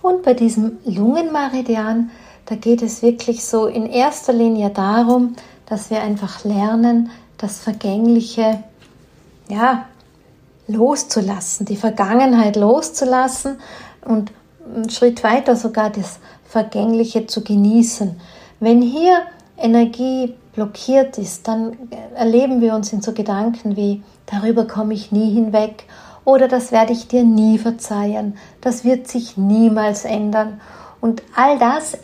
und 0.02 0.24
bei 0.24 0.34
diesem 0.34 0.78
Lungenmeridian, 0.86 2.10
da 2.46 2.56
geht 2.56 2.82
es 2.82 3.02
wirklich 3.02 3.46
so 3.46 3.68
in 3.68 3.86
erster 3.86 4.32
Linie 4.32 4.70
darum, 4.70 5.36
dass 5.66 5.90
wir 5.90 6.02
einfach 6.02 6.46
lernen, 6.46 7.12
das 7.38 7.60
Vergängliche, 7.60 8.64
ja, 9.50 9.86
loszulassen, 10.68 11.66
die 11.66 11.76
Vergangenheit 11.76 12.56
loszulassen 12.56 13.58
und 14.06 14.32
einen 14.74 14.90
Schritt 14.90 15.24
weiter 15.24 15.56
sogar 15.56 15.90
das 15.90 16.20
Vergängliche 16.46 17.26
zu 17.26 17.44
genießen. 17.44 18.20
Wenn 18.60 18.82
hier 18.82 19.22
Energie 19.58 20.36
blockiert 20.54 21.18
ist, 21.18 21.48
dann 21.48 21.78
erleben 22.16 22.62
wir 22.62 22.76
uns 22.76 22.92
in 22.92 23.02
so 23.02 23.14
Gedanken 23.14 23.76
wie, 23.76 24.04
darüber 24.26 24.66
komme 24.66 24.94
ich 24.94 25.12
nie 25.12 25.34
hinweg 25.34 25.86
oder 26.26 26.48
das 26.48 26.72
werde 26.72 26.94
ich 26.94 27.08
dir 27.08 27.24
nie 27.24 27.58
verzeihen, 27.58 28.38
das 28.60 28.84
wird 28.84 29.08
sich 29.08 29.38
niemals 29.38 30.04
ändern. 30.04 30.60
Und 31.00 31.22
all 31.36 31.60
das 31.60 31.98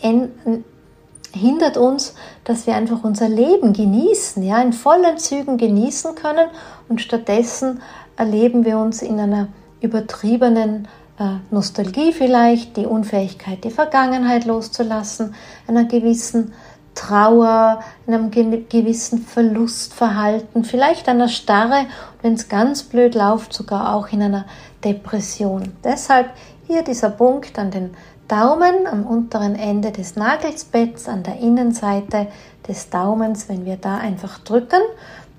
hindert 1.33 1.77
uns, 1.77 2.13
dass 2.43 2.67
wir 2.67 2.75
einfach 2.75 3.03
unser 3.03 3.27
Leben 3.27 3.73
genießen, 3.73 4.43
ja, 4.43 4.61
in 4.61 4.71
vollen 4.71 5.17
Zügen 5.17 5.57
genießen 5.57 6.15
können 6.15 6.47
und 6.89 7.01
stattdessen 7.01 7.81
erleben 8.17 8.65
wir 8.65 8.77
uns 8.77 9.01
in 9.01 9.19
einer 9.19 9.47
übertriebenen 9.81 10.87
äh, 11.19 11.35
Nostalgie 11.51 12.13
vielleicht, 12.13 12.77
die 12.77 12.85
Unfähigkeit, 12.85 13.63
die 13.63 13.69
Vergangenheit 13.69 14.45
loszulassen, 14.45 15.35
einer 15.67 15.85
gewissen 15.85 16.53
Trauer, 16.95 17.81
einem 18.05 18.29
gewissen 18.29 19.19
Verlustverhalten, 19.19 20.63
vielleicht 20.63 21.09
einer 21.09 21.27
Starre, 21.27 21.87
wenn 22.21 22.33
es 22.33 22.49
ganz 22.49 22.83
blöd 22.83 23.15
läuft, 23.15 23.53
sogar 23.53 23.95
auch 23.95 24.09
in 24.09 24.21
einer 24.21 24.45
Depression. 24.83 25.73
Deshalb 25.83 26.29
hier 26.67 26.83
dieser 26.83 27.09
Punkt 27.09 27.57
an 27.57 27.71
den 27.71 27.91
Daumen 28.27 28.87
am 28.87 29.05
unteren 29.05 29.55
Ende 29.55 29.91
des 29.91 30.15
Nagelsbetts, 30.15 31.07
an 31.07 31.23
der 31.23 31.39
Innenseite 31.39 32.27
des 32.67 32.89
Daumens, 32.89 33.49
wenn 33.49 33.65
wir 33.65 33.77
da 33.77 33.97
einfach 33.97 34.39
drücken. 34.39 34.81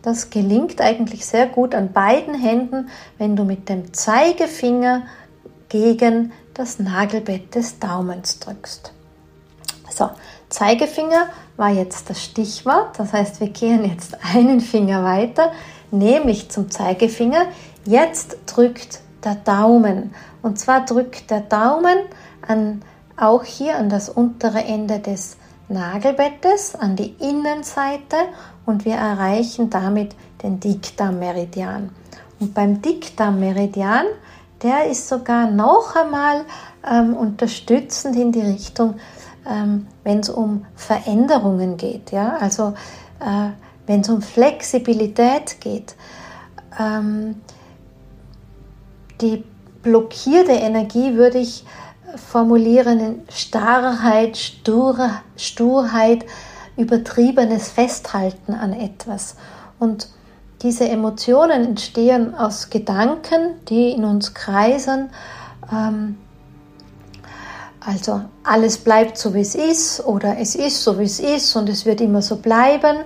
Das 0.04 0.28
gelingt 0.28 0.82
eigentlich 0.82 1.24
sehr 1.24 1.46
gut 1.46 1.74
an 1.74 1.94
beiden 1.94 2.34
Händen, 2.34 2.90
wenn 3.16 3.36
du 3.36 3.44
mit 3.44 3.70
dem 3.70 3.94
Zeigefinger 3.94 5.04
gegen 5.70 6.30
das 6.52 6.78
Nagelbett 6.78 7.54
des 7.54 7.78
Daumens 7.78 8.38
drückst. 8.38 8.92
So, 9.88 10.10
Zeigefinger 10.50 11.28
war 11.56 11.70
jetzt 11.70 12.10
das 12.10 12.22
Stichwort. 12.22 12.98
Das 12.98 13.14
heißt, 13.14 13.40
wir 13.40 13.48
gehen 13.48 13.88
jetzt 13.88 14.18
einen 14.34 14.60
Finger 14.60 15.02
weiter, 15.04 15.52
nämlich 15.90 16.50
zum 16.50 16.70
Zeigefinger. 16.70 17.46
Jetzt 17.86 18.36
drückt 18.44 19.00
der 19.24 19.36
Daumen. 19.36 20.14
Und 20.42 20.58
zwar 20.58 20.84
drückt 20.84 21.30
der 21.30 21.40
Daumen 21.40 21.96
an, 22.46 22.82
auch 23.16 23.44
hier 23.44 23.78
an 23.78 23.88
das 23.88 24.10
untere 24.10 24.64
Ende 24.64 24.98
des 24.98 25.38
Nagelbettes, 25.68 26.74
an 26.74 26.94
die 26.94 27.14
Innenseite 27.20 28.16
und 28.66 28.85
wir 28.85 28.94
erreichen 28.94 29.70
damit 29.70 30.14
den 30.42 30.61
Dickdarmmeridian. 30.61 31.90
Und 32.40 32.55
beim 32.55 32.83
Dickdarmmeridian, 32.83 34.07
der 34.62 34.87
ist 34.87 35.09
sogar 35.09 35.50
noch 35.50 35.94
einmal 35.96 36.44
ähm, 36.88 37.14
unterstützend 37.14 38.16
in 38.16 38.33
die 38.33 38.40
Richtung 38.40 38.96
ähm, 39.46 39.87
wenn 40.03 40.20
es 40.20 40.29
um 40.29 40.64
Veränderungen 40.74 41.77
geht. 41.77 42.12
Ja? 42.12 42.37
Also 42.38 42.74
äh, 43.20 43.50
wenn 43.87 44.00
es 44.00 44.09
um 44.09 44.22
Flexibilität 44.22 45.61
geht. 45.61 45.94
Ähm, 46.79 47.37
die 49.20 49.44
blockierte 49.83 50.53
Energie 50.53 51.14
würde 51.14 51.38
ich 51.38 51.64
formulieren 52.16 53.00
in 53.00 53.22
Starrheit, 53.29 54.37
Stur, 54.37 55.11
Sturheit, 55.37 56.24
übertriebenes 56.76 57.68
Festhalten 57.68 58.54
an 58.54 58.72
etwas. 58.72 59.37
Und 59.78 60.08
diese 60.62 60.88
Emotionen 60.88 61.64
entstehen 61.64 62.34
aus 62.34 62.70
Gedanken, 62.70 63.64
die 63.68 63.90
in 63.90 64.04
uns 64.04 64.34
kreisen, 64.34 65.10
ähm, 65.70 66.16
also 67.87 68.22
alles 68.44 68.78
bleibt 68.78 69.18
so, 69.18 69.34
wie 69.34 69.42
es 69.42 69.54
ist 69.54 70.04
oder 70.06 70.38
es 70.38 70.54
ist 70.54 70.82
so, 70.82 70.98
wie 70.98 71.04
es 71.04 71.20
ist 71.20 71.54
und 71.54 71.68
es 71.68 71.84
wird 71.84 72.00
immer 72.00 72.22
so 72.22 72.37
bleiben. 72.37 72.96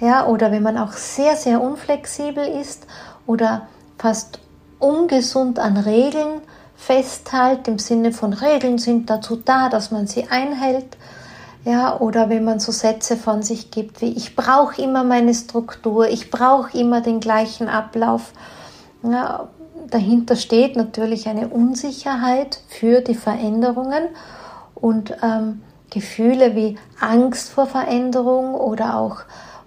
Ja, 0.00 0.26
oder 0.26 0.50
wenn 0.50 0.62
man 0.62 0.78
auch 0.78 0.92
sehr, 0.92 1.36
sehr 1.36 1.60
unflexibel 1.60 2.44
ist 2.44 2.86
oder 3.26 3.68
fast 3.98 4.40
ungesund 4.78 5.58
an 5.58 5.76
Regeln 5.76 6.40
festhält, 6.76 7.68
im 7.68 7.78
Sinne 7.78 8.10
von 8.12 8.32
Regeln 8.32 8.78
sind 8.78 9.10
dazu 9.10 9.36
da, 9.36 9.68
dass 9.68 9.90
man 9.90 10.06
sie 10.06 10.28
einhält. 10.28 10.96
Ja, 11.64 12.00
oder 12.00 12.28
wenn 12.28 12.44
man 12.44 12.58
so 12.58 12.72
Sätze 12.72 13.16
von 13.16 13.42
sich 13.42 13.70
gibt 13.70 14.00
wie 14.00 14.12
ich 14.12 14.34
brauche 14.34 14.82
immer 14.82 15.04
meine 15.04 15.32
Struktur, 15.32 16.08
ich 16.08 16.30
brauche 16.30 16.76
immer 16.76 17.00
den 17.00 17.20
gleichen 17.20 17.68
Ablauf. 17.68 18.32
Ja, 19.04 19.48
dahinter 19.88 20.34
steht 20.34 20.74
natürlich 20.74 21.28
eine 21.28 21.48
Unsicherheit 21.48 22.60
für 22.68 23.00
die 23.00 23.14
Veränderungen 23.14 24.08
und 24.74 25.14
ähm, 25.22 25.62
Gefühle 25.90 26.56
wie 26.56 26.78
Angst 27.00 27.50
vor 27.50 27.66
Veränderung 27.66 28.54
oder 28.54 28.96
auch 28.96 29.18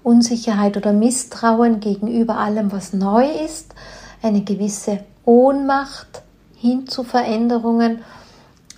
Unsicherheit 0.03 0.75
oder 0.75 0.91
Misstrauen 0.91 1.79
gegenüber 1.79 2.37
allem, 2.37 2.71
was 2.71 2.91
neu 2.91 3.25
ist, 3.25 3.73
eine 4.21 4.41
gewisse 4.41 4.99
Ohnmacht 5.23 6.23
hin 6.55 6.87
zu 6.87 7.03
Veränderungen, 7.03 8.03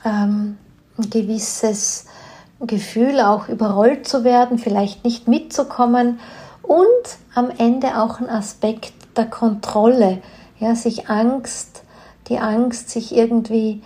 ähm, 0.06 0.58
ein 0.98 1.10
gewisses 1.10 2.06
Gefühl 2.60 3.20
auch 3.20 3.50
überrollt 3.50 4.08
zu 4.08 4.24
werden, 4.24 4.58
vielleicht 4.58 5.04
nicht 5.04 5.28
mitzukommen 5.28 6.20
und 6.64 6.86
am 7.36 7.52
Ende 7.56 8.02
auch 8.02 8.20
ein 8.20 8.30
Aspekt 8.30 8.94
der 9.16 9.26
Kontrolle, 9.26 10.20
ja, 10.60 10.76
sich 10.76 11.10
Angst, 11.10 11.84
die 12.30 12.40
Angst, 12.40 12.90
sich 12.90 13.16
irgendwie 13.16 13.82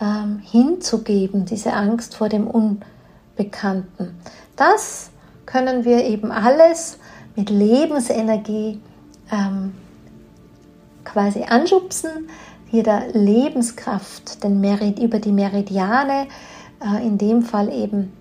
ähm, 0.00 0.40
hinzugeben, 0.44 1.44
diese 1.44 1.72
Angst 1.72 2.16
vor 2.16 2.28
dem 2.28 2.46
Unbekannten. 2.46 4.18
Das 4.56 5.10
können 5.46 5.84
wir 5.84 6.04
eben 6.04 6.32
alles 6.32 6.98
mit 7.36 7.50
Lebensenergie 7.50 8.80
ähm, 9.30 9.74
quasi 11.04 11.44
anschubsen, 11.44 12.28
hier 12.68 12.82
der 12.82 13.12
Lebenskraft 13.12 14.42
den 14.42 14.60
Merid 14.60 14.98
über 14.98 15.20
die 15.20 15.32
Meridiane, 15.32 16.26
äh, 16.80 17.06
in 17.06 17.16
dem 17.18 17.42
Fall 17.42 17.72
eben 17.72 18.12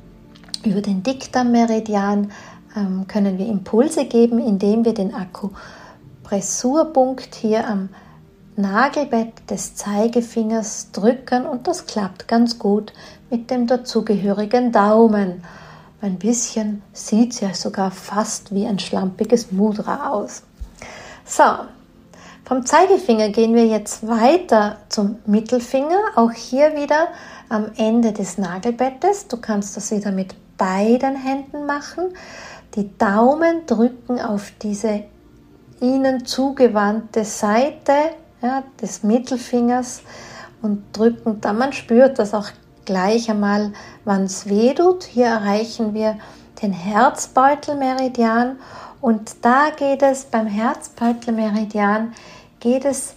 über 0.66 0.82
den 0.82 1.04
Diktammeridian, 1.04 2.32
ähm, 2.76 3.06
können 3.08 3.38
wir 3.38 3.48
Impulse 3.48 4.06
geben, 4.06 4.40
indem 4.40 4.86
wir 4.86 4.94
den 4.94 5.14
Akku 5.14 5.50
Pressurpunkt 6.24 7.36
hier 7.36 7.68
am 7.68 7.90
Nagelbett 8.56 9.50
des 9.50 9.76
Zeigefingers 9.76 10.92
drücken 10.92 11.46
und 11.46 11.68
das 11.68 11.86
klappt 11.86 12.28
ganz 12.28 12.58
gut 12.58 12.94
mit 13.30 13.52
dem 13.52 13.68
dazugehörigen 13.68 14.72
Daumen. 14.72 15.44
Ein 16.02 16.18
bisschen 16.18 16.82
sieht 16.94 17.34
es 17.34 17.42
ja 17.42 17.54
sogar 17.54 17.92
fast 17.92 18.54
wie 18.54 18.66
ein 18.66 18.80
schlampiges 18.80 19.52
Mudra 19.52 20.12
aus. 20.12 20.44
So, 21.26 21.44
vom 22.46 22.66
Zeigefinger 22.66 23.30
gehen 23.30 23.56
wir 23.56 23.66
jetzt 23.66 24.08
weiter 24.08 24.78
zum 24.90 25.18
Mittelfinger, 25.26 26.00
auch 26.16 26.32
hier 26.32 26.76
wieder 26.76 27.08
am 27.50 27.72
Ende 27.76 28.14
des 28.14 28.38
Nagelbettes. 28.38 29.28
Du 29.28 29.38
kannst 29.38 29.76
das 29.76 29.92
wieder 29.92 30.12
mit 30.12 30.36
beiden 30.58 31.16
Händen 31.16 31.66
machen. 31.66 32.14
Die 32.76 32.96
Daumen 32.98 33.66
drücken 33.66 34.20
auf 34.20 34.52
diese 34.62 35.04
ihnen 35.82 36.26
zugewandte 36.26 37.26
Seite 37.26 37.94
ja, 38.42 38.64
des 38.82 39.04
Mittelfingers 39.04 40.02
und 40.62 40.84
drücken 40.94 41.42
dann. 41.42 41.58
Man 41.58 41.74
spürt 41.74 42.20
das 42.20 42.34
auch 42.34 42.50
gleich 42.86 43.30
einmal, 43.30 43.74
wann 44.04 44.24
es 44.24 44.48
weh 44.48 44.74
tut. 44.74 45.04
Hier 45.04 45.28
erreichen 45.28 45.94
wir 45.94 46.18
den 46.62 46.74
Herzbeutelmeridian 46.74 48.58
und 49.02 49.44
da 49.44 49.70
geht 49.76 50.02
es 50.02 50.26
beim 50.26 50.48
Herzbeutelmeridian 50.48 52.14
geht 52.60 52.86
es 52.86 53.14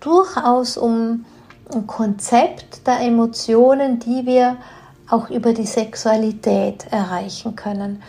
durchaus 0.00 0.76
um 0.76 1.24
ein 1.72 1.86
Konzept 1.86 2.86
der 2.86 3.00
Emotionen, 3.00 3.98
die 3.98 4.26
wir 4.26 4.56
auch 5.12 5.30
über 5.30 5.52
die 5.52 5.66
Sexualität 5.66 6.86
erreichen 6.90 7.54
können. 7.54 8.02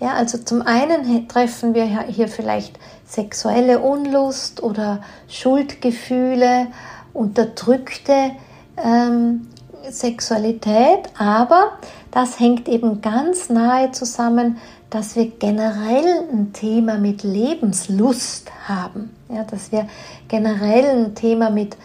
Ja, 0.00 0.14
also 0.14 0.38
zum 0.38 0.62
einen 0.62 1.28
treffen 1.28 1.74
wir 1.74 1.84
hier 1.84 2.28
vielleicht 2.28 2.78
sexuelle 3.04 3.80
Unlust 3.80 4.62
oder 4.62 5.00
Schuldgefühle, 5.28 6.68
unterdrückte 7.12 8.30
ähm, 8.76 9.48
Sexualität, 9.90 11.10
aber 11.18 11.72
das 12.10 12.38
hängt 12.38 12.68
eben 12.68 13.00
ganz 13.00 13.48
nahe 13.48 13.90
zusammen, 13.90 14.58
dass 14.90 15.16
wir 15.16 15.30
generell 15.30 16.28
ein 16.32 16.52
Thema 16.52 16.96
mit 16.96 17.24
Lebenslust 17.24 18.50
haben, 18.66 19.10
ja, 19.28 19.44
dass 19.44 19.72
wir 19.72 19.86
generell 20.28 20.84
ein 20.84 21.14
Thema 21.14 21.50
mit 21.50 21.76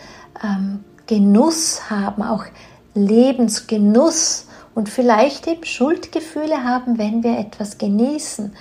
ähm, 0.44 0.84
Genuss 1.08 1.90
haben, 1.90 2.22
auch 2.22 2.46
Lebensgenuss 2.94 4.48
und 4.76 4.90
vielleicht 4.90 5.48
eben 5.48 5.64
Schuldgefühle 5.64 6.64
haben, 6.64 6.98
wenn 6.98 7.24
wir 7.24 7.38
etwas 7.38 7.78
genießen. 7.78 8.54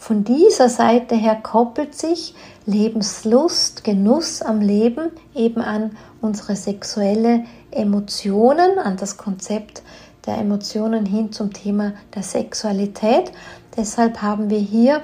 von 0.00 0.22
dieser 0.22 0.68
Seite 0.68 1.16
her 1.16 1.40
koppelt 1.42 1.94
sich 1.94 2.34
Lebenslust, 2.66 3.82
Genuss 3.82 4.42
am 4.42 4.60
Leben 4.60 5.10
eben 5.34 5.60
an 5.60 5.96
unsere 6.20 6.54
sexuelle 6.54 7.44
Emotionen, 7.72 8.78
an 8.78 8.96
das 8.96 9.16
Konzept 9.16 9.82
der 10.24 10.38
Emotionen 10.38 11.04
hin 11.04 11.32
zum 11.32 11.52
Thema 11.52 11.94
der 12.14 12.22
Sexualität. 12.22 13.32
Deshalb 13.76 14.22
haben 14.22 14.50
wir 14.50 14.60
hier 14.60 15.02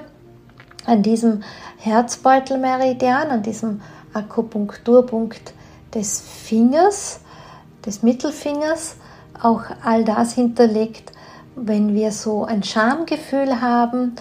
an 0.85 1.01
diesem 1.01 1.43
Herzbeutelmeridian, 1.77 3.29
an 3.29 3.43
diesem 3.43 3.81
Akupunkturpunkt 4.13 5.53
des 5.93 6.21
Fingers, 6.21 7.19
des 7.85 8.03
Mittelfingers, 8.03 8.95
auch 9.41 9.63
all 9.83 10.03
das 10.03 10.33
hinterlegt, 10.33 11.11
wenn 11.55 11.93
wir 11.95 12.11
so 12.11 12.45
ein 12.45 12.63
Schamgefühl 12.63 13.61
haben, 13.61 14.15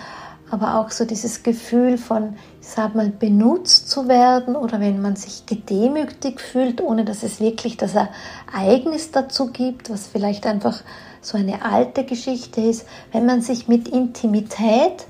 aber 0.50 0.78
auch 0.78 0.90
so 0.90 1.04
dieses 1.04 1.42
Gefühl 1.42 1.98
von, 1.98 2.36
ich 2.60 2.68
sag 2.68 2.94
mal, 2.94 3.08
benutzt 3.08 3.90
zu 3.90 4.08
werden 4.08 4.54
oder 4.54 4.78
wenn 4.78 5.02
man 5.02 5.16
sich 5.16 5.46
gedemütigt 5.46 6.40
fühlt, 6.40 6.80
ohne 6.80 7.04
dass 7.04 7.22
es 7.22 7.40
wirklich 7.40 7.76
das 7.76 7.94
Ereignis 7.94 9.10
dazu 9.10 9.48
gibt, 9.48 9.90
was 9.90 10.06
vielleicht 10.06 10.46
einfach 10.46 10.82
so 11.20 11.38
eine 11.38 11.64
alte 11.64 12.04
Geschichte 12.04 12.60
ist, 12.60 12.86
wenn 13.10 13.26
man 13.26 13.40
sich 13.40 13.66
mit 13.66 13.88
Intimität 13.88 15.06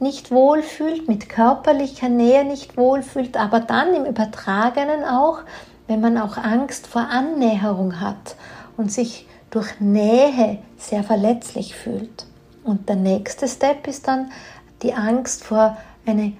nicht 0.00 0.30
wohlfühlt, 0.30 1.08
mit 1.08 1.28
körperlicher 1.28 2.08
Nähe 2.08 2.44
nicht 2.44 2.76
wohlfühlt, 2.76 3.36
aber 3.36 3.60
dann 3.60 3.94
im 3.94 4.06
Übertragenen 4.06 5.04
auch, 5.04 5.40
wenn 5.86 6.00
man 6.00 6.16
auch 6.16 6.36
Angst 6.36 6.86
vor 6.86 7.02
Annäherung 7.02 8.00
hat 8.00 8.36
und 8.76 8.90
sich 8.90 9.26
durch 9.50 9.80
Nähe 9.80 10.58
sehr 10.78 11.02
verletzlich 11.02 11.74
fühlt. 11.74 12.26
Und 12.64 12.88
der 12.88 12.96
nächste 12.96 13.48
Step 13.48 13.86
ist 13.86 14.06
dann 14.06 14.30
die 14.82 14.94
Angst 14.94 15.44
vor 15.44 15.76
eine 16.06 16.32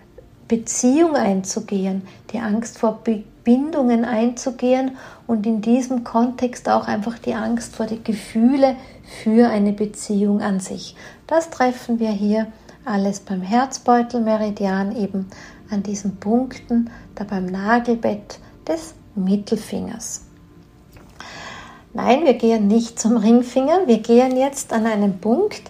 Beziehung 0.48 1.14
einzugehen, 1.14 2.02
die 2.32 2.40
Angst 2.40 2.78
vor 2.78 3.00
Bindungen 3.44 4.04
einzugehen 4.04 4.96
und 5.26 5.46
in 5.46 5.60
diesem 5.60 6.04
Kontext 6.04 6.68
auch 6.68 6.88
einfach 6.88 7.18
die 7.18 7.34
Angst 7.34 7.76
vor 7.76 7.86
die 7.86 8.02
Gefühle 8.02 8.76
für 9.22 9.48
eine 9.48 9.72
Beziehung 9.72 10.40
an 10.40 10.60
sich. 10.60 10.96
Das 11.26 11.50
treffen 11.50 11.98
wir 11.98 12.10
hier 12.10 12.48
alles 12.84 13.20
beim 13.20 13.42
Herzbeutelmeridian 13.42 14.96
eben 14.96 15.26
an 15.70 15.82
diesen 15.82 16.16
Punkten, 16.16 16.90
da 17.14 17.24
beim 17.24 17.46
Nagelbett 17.46 18.38
des 18.66 18.94
Mittelfingers. 19.14 20.29
Nein, 21.92 22.24
wir 22.24 22.34
gehen 22.34 22.68
nicht 22.68 23.00
zum 23.00 23.16
Ringfinger, 23.16 23.86
wir 23.86 23.98
gehen 23.98 24.36
jetzt 24.36 24.72
an 24.72 24.86
einen 24.86 25.18
Punkt, 25.18 25.62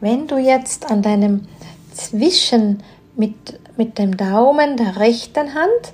wenn 0.00 0.28
du 0.28 0.38
jetzt 0.38 0.88
an 0.88 1.02
deinem 1.02 1.48
Zwischen 1.92 2.82
mit, 3.16 3.58
mit 3.76 3.98
dem 3.98 4.16
Daumen 4.16 4.76
der 4.76 4.98
rechten 4.98 5.54
Hand 5.54 5.92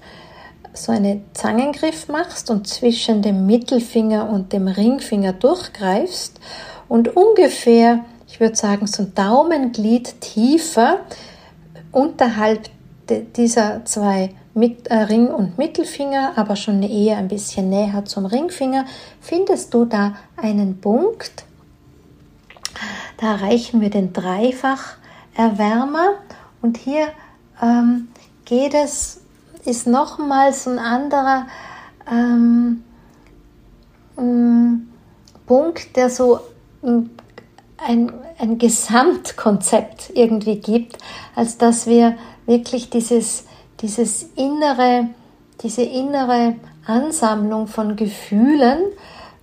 so 0.74 0.92
einen 0.92 1.24
Zangengriff 1.32 2.08
machst 2.08 2.50
und 2.50 2.68
zwischen 2.68 3.22
dem 3.22 3.46
Mittelfinger 3.46 4.28
und 4.28 4.52
dem 4.52 4.68
Ringfinger 4.68 5.32
durchgreifst 5.32 6.38
und 6.88 7.16
ungefähr, 7.16 8.04
ich 8.28 8.38
würde 8.38 8.56
sagen, 8.56 8.86
so 8.86 9.04
ein 9.04 9.14
Daumenglied 9.14 10.20
tiefer 10.20 10.98
unterhalb 11.90 12.68
dieser 13.08 13.84
zwei 13.86 14.30
mit 14.54 14.88
äh, 14.88 14.94
Ring 14.94 15.28
und 15.28 15.58
Mittelfinger, 15.58 16.32
aber 16.36 16.56
schon 16.56 16.82
eher 16.82 17.18
ein 17.18 17.28
bisschen 17.28 17.70
näher 17.70 18.04
zum 18.04 18.26
Ringfinger, 18.26 18.84
findest 19.20 19.72
du 19.74 19.84
da 19.84 20.14
einen 20.36 20.80
Punkt. 20.80 21.44
Da 23.18 23.34
erreichen 23.34 23.80
wir 23.80 23.90
den 23.90 24.12
Dreifach-Erwärmer 24.12 26.14
und 26.62 26.78
hier 26.78 27.08
ähm, 27.62 28.08
geht 28.44 28.74
es, 28.74 29.20
ist 29.64 29.86
nochmals 29.86 30.66
ein 30.66 30.78
anderer 30.78 31.46
ähm, 32.10 32.82
ähm, 34.18 34.88
Punkt, 35.46 35.96
der 35.96 36.10
so 36.10 36.40
ein, 36.82 37.10
ein 38.38 38.58
Gesamtkonzept 38.58 40.10
irgendwie 40.14 40.56
gibt, 40.56 40.98
als 41.34 41.58
dass 41.58 41.86
wir 41.86 42.16
wirklich 42.46 42.90
dieses 42.90 43.44
dieses 43.80 44.24
innere, 44.36 45.08
diese 45.62 45.82
innere 45.82 46.56
Ansammlung 46.86 47.66
von 47.66 47.96
Gefühlen, 47.96 48.84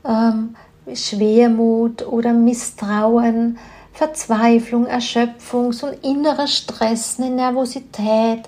ähm, 0.05 0.55
Schwermut 0.93 2.05
oder 2.07 2.33
Misstrauen, 2.33 3.57
Verzweiflung, 3.93 4.85
Erschöpfung, 4.85 5.73
so 5.73 5.87
ein 5.87 5.97
innerer 6.01 6.47
Stress, 6.47 7.19
eine 7.19 7.31
Nervosität, 7.31 8.47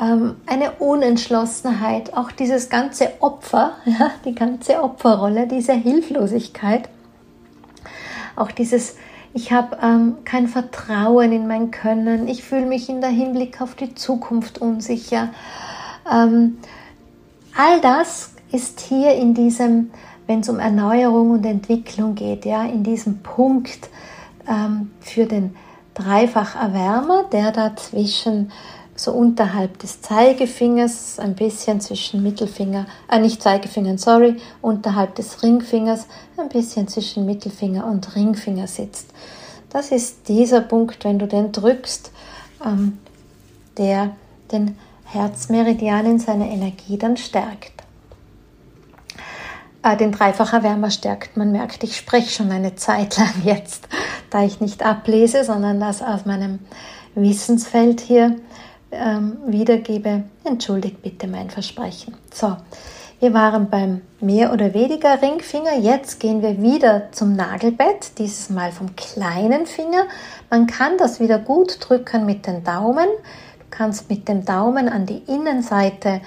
ähm, 0.00 0.36
eine 0.46 0.72
Unentschlossenheit, 0.72 2.12
auch 2.14 2.30
dieses 2.30 2.68
ganze 2.68 3.12
Opfer, 3.20 3.72
ja, 3.86 4.10
die 4.24 4.34
ganze 4.34 4.82
Opferrolle, 4.82 5.46
diese 5.46 5.72
Hilflosigkeit, 5.72 6.88
auch 8.36 8.50
dieses 8.50 8.96
ich 9.36 9.52
habe 9.52 9.76
ähm, 9.82 10.16
kein 10.24 10.48
Vertrauen 10.48 11.30
in 11.30 11.46
mein 11.46 11.70
Können, 11.70 12.26
ich 12.26 12.42
fühle 12.42 12.64
mich 12.64 12.88
in 12.88 13.02
der 13.02 13.10
Hinblick 13.10 13.60
auf 13.60 13.74
die 13.74 13.94
Zukunft 13.94 14.62
unsicher. 14.62 15.28
Ähm, 16.10 16.56
all 17.54 17.82
das 17.82 18.32
ist 18.50 18.80
hier 18.80 19.14
in 19.14 19.34
diesem, 19.34 19.90
wenn 20.26 20.40
es 20.40 20.48
um 20.48 20.58
Erneuerung 20.58 21.32
und 21.32 21.44
Entwicklung 21.44 22.14
geht, 22.14 22.46
ja, 22.46 22.64
in 22.64 22.82
diesem 22.82 23.18
Punkt 23.18 23.90
ähm, 24.48 24.90
für 25.00 25.26
den 25.26 25.54
Dreifacherwärmer, 25.92 27.24
der 27.30 27.52
da 27.52 27.76
zwischen 27.76 28.50
so 28.96 29.12
unterhalb 29.12 29.78
des 29.78 30.00
Zeigefingers, 30.00 31.18
ein 31.18 31.34
bisschen 31.34 31.80
zwischen 31.80 32.22
Mittelfinger, 32.22 32.86
äh 33.08 33.18
nicht 33.18 33.42
Zeigefinger, 33.42 33.98
sorry, 33.98 34.36
unterhalb 34.62 35.14
des 35.14 35.42
Ringfingers, 35.42 36.06
ein 36.38 36.48
bisschen 36.48 36.88
zwischen 36.88 37.26
Mittelfinger 37.26 37.86
und 37.86 38.16
Ringfinger 38.16 38.66
sitzt. 38.66 39.10
Das 39.70 39.92
ist 39.92 40.28
dieser 40.28 40.62
Punkt, 40.62 41.04
wenn 41.04 41.18
du 41.18 41.26
den 41.26 41.52
drückst, 41.52 42.10
ähm, 42.64 42.98
der 43.76 44.10
den 44.50 44.78
Herzmeridian 45.04 46.06
in 46.06 46.18
seiner 46.18 46.48
Energie 46.48 46.96
dann 46.96 47.16
stärkt. 47.16 47.72
Äh, 49.82 49.96
den 49.96 50.12
Dreifacherwärmer 50.12 50.90
stärkt. 50.90 51.36
Man 51.36 51.52
merkt, 51.52 51.84
ich 51.84 51.96
spreche 51.96 52.30
schon 52.30 52.50
eine 52.50 52.74
Zeit 52.74 53.18
lang 53.18 53.34
jetzt, 53.44 53.88
da 54.30 54.42
ich 54.42 54.60
nicht 54.60 54.82
ablese, 54.82 55.44
sondern 55.44 55.78
das 55.78 56.02
aus 56.02 56.24
meinem 56.24 56.60
Wissensfeld 57.14 58.00
hier 58.00 58.36
ähm, 58.90 59.38
wiedergebe, 59.46 60.24
entschuldigt 60.44 61.02
bitte 61.02 61.26
mein 61.26 61.50
Versprechen. 61.50 62.14
So, 62.32 62.56
wir 63.18 63.32
waren 63.32 63.70
beim 63.70 64.02
mehr 64.20 64.52
oder 64.52 64.74
weniger 64.74 65.20
Ringfinger. 65.20 65.78
Jetzt 65.78 66.20
gehen 66.20 66.42
wir 66.42 66.60
wieder 66.60 67.10
zum 67.12 67.34
Nagelbett, 67.34 68.18
dieses 68.18 68.50
Mal 68.50 68.72
vom 68.72 68.94
kleinen 68.94 69.66
Finger. 69.66 70.04
Man 70.50 70.66
kann 70.66 70.98
das 70.98 71.18
wieder 71.18 71.38
gut 71.38 71.78
drücken 71.80 72.26
mit 72.26 72.46
den 72.46 72.62
Daumen. 72.62 73.08
Du 73.58 73.64
kannst 73.70 74.10
mit 74.10 74.28
dem 74.28 74.44
Daumen 74.44 74.88
an 74.88 75.06
die 75.06 75.22
Innenseite 75.26 76.20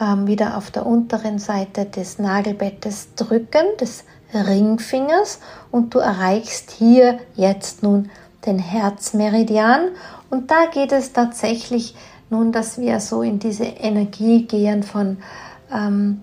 ähm, 0.00 0.26
wieder 0.26 0.56
auf 0.56 0.70
der 0.70 0.86
unteren 0.86 1.38
Seite 1.38 1.86
des 1.86 2.18
Nagelbettes 2.18 3.14
drücken, 3.16 3.76
des 3.80 4.04
Ringfingers, 4.32 5.40
und 5.70 5.94
du 5.94 5.98
erreichst 5.98 6.70
hier 6.70 7.18
jetzt 7.34 7.82
nun 7.82 8.10
den 8.46 8.58
Herzmeridian 8.58 9.88
und 10.30 10.50
da 10.50 10.66
geht 10.72 10.92
es 10.92 11.12
tatsächlich 11.12 11.94
nun, 12.30 12.52
dass 12.52 12.78
wir 12.78 13.00
so 13.00 13.22
in 13.22 13.38
diese 13.38 13.64
Energie 13.64 14.44
gehen 14.44 14.82
von, 14.82 15.18
ähm, 15.72 16.20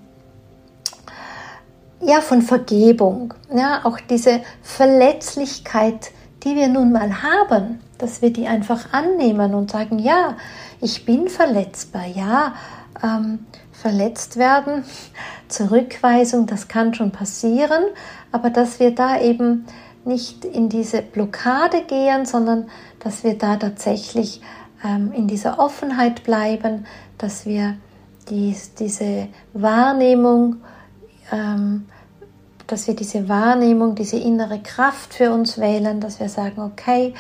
ja, 2.02 2.22
von 2.22 2.41
Vergebung, 2.41 3.34
ja, 3.54 3.82
auch 3.84 3.99
diese 3.99 4.41
Verletzlichkeit, 4.62 6.12
die 6.43 6.56
wir 6.56 6.68
nun 6.68 6.91
mal 6.91 7.24
haben, 7.24 7.80
dass 7.97 8.22
wir 8.22 8.32
die 8.32 8.47
einfach 8.47 8.93
annehmen 8.93 9.56
und 9.56 9.72
sagen, 9.72 9.97
ja, 9.97 10.38
ich 10.82 11.06
bin 11.06 11.28
verletzbar, 11.28 12.06
ja, 12.06 12.53
ähm, 13.01 13.45
verletzt 13.72 14.38
werden, 14.38 14.84
Zurückweisung, 15.47 16.45
das 16.45 16.68
kann 16.68 16.93
schon 16.93 17.12
passieren, 17.12 17.84
aber 18.32 18.51
dass 18.51 18.80
wir 18.80 18.93
da 18.93 19.20
eben 19.20 19.66
nicht 20.06 20.45
in 20.45 20.70
diese 20.70 21.01
Blockade 21.01 21.82
gehen, 21.82 22.26
sondern 22.26 22.70
dass 23.06 23.24
wir 23.24 23.38
da 23.38 23.56
tatsächlich 23.56 24.41
ähm, 24.84 25.12
in 25.14 25.28
dieser 25.28 25.60
Offenheit 25.60 26.24
bleiben, 26.24 26.88
dass 27.20 27.45
wir 27.45 27.78
dies, 28.30 28.74
diese 28.74 29.28
Wahrnehmung, 29.53 30.56
ähm, 31.32 31.86
dass 32.66 32.88
wir 32.88 32.95
diese 32.95 33.30
Wahrnehmung, 33.30 33.93
diese 33.93 34.18
innere 34.18 34.60
Kraft 34.60 35.14
für 35.14 35.32
uns 35.32 35.60
wählen, 35.60 36.01
dass 36.01 36.20
wir 36.20 36.30
sagen, 36.30 36.60
okay, 36.64 37.14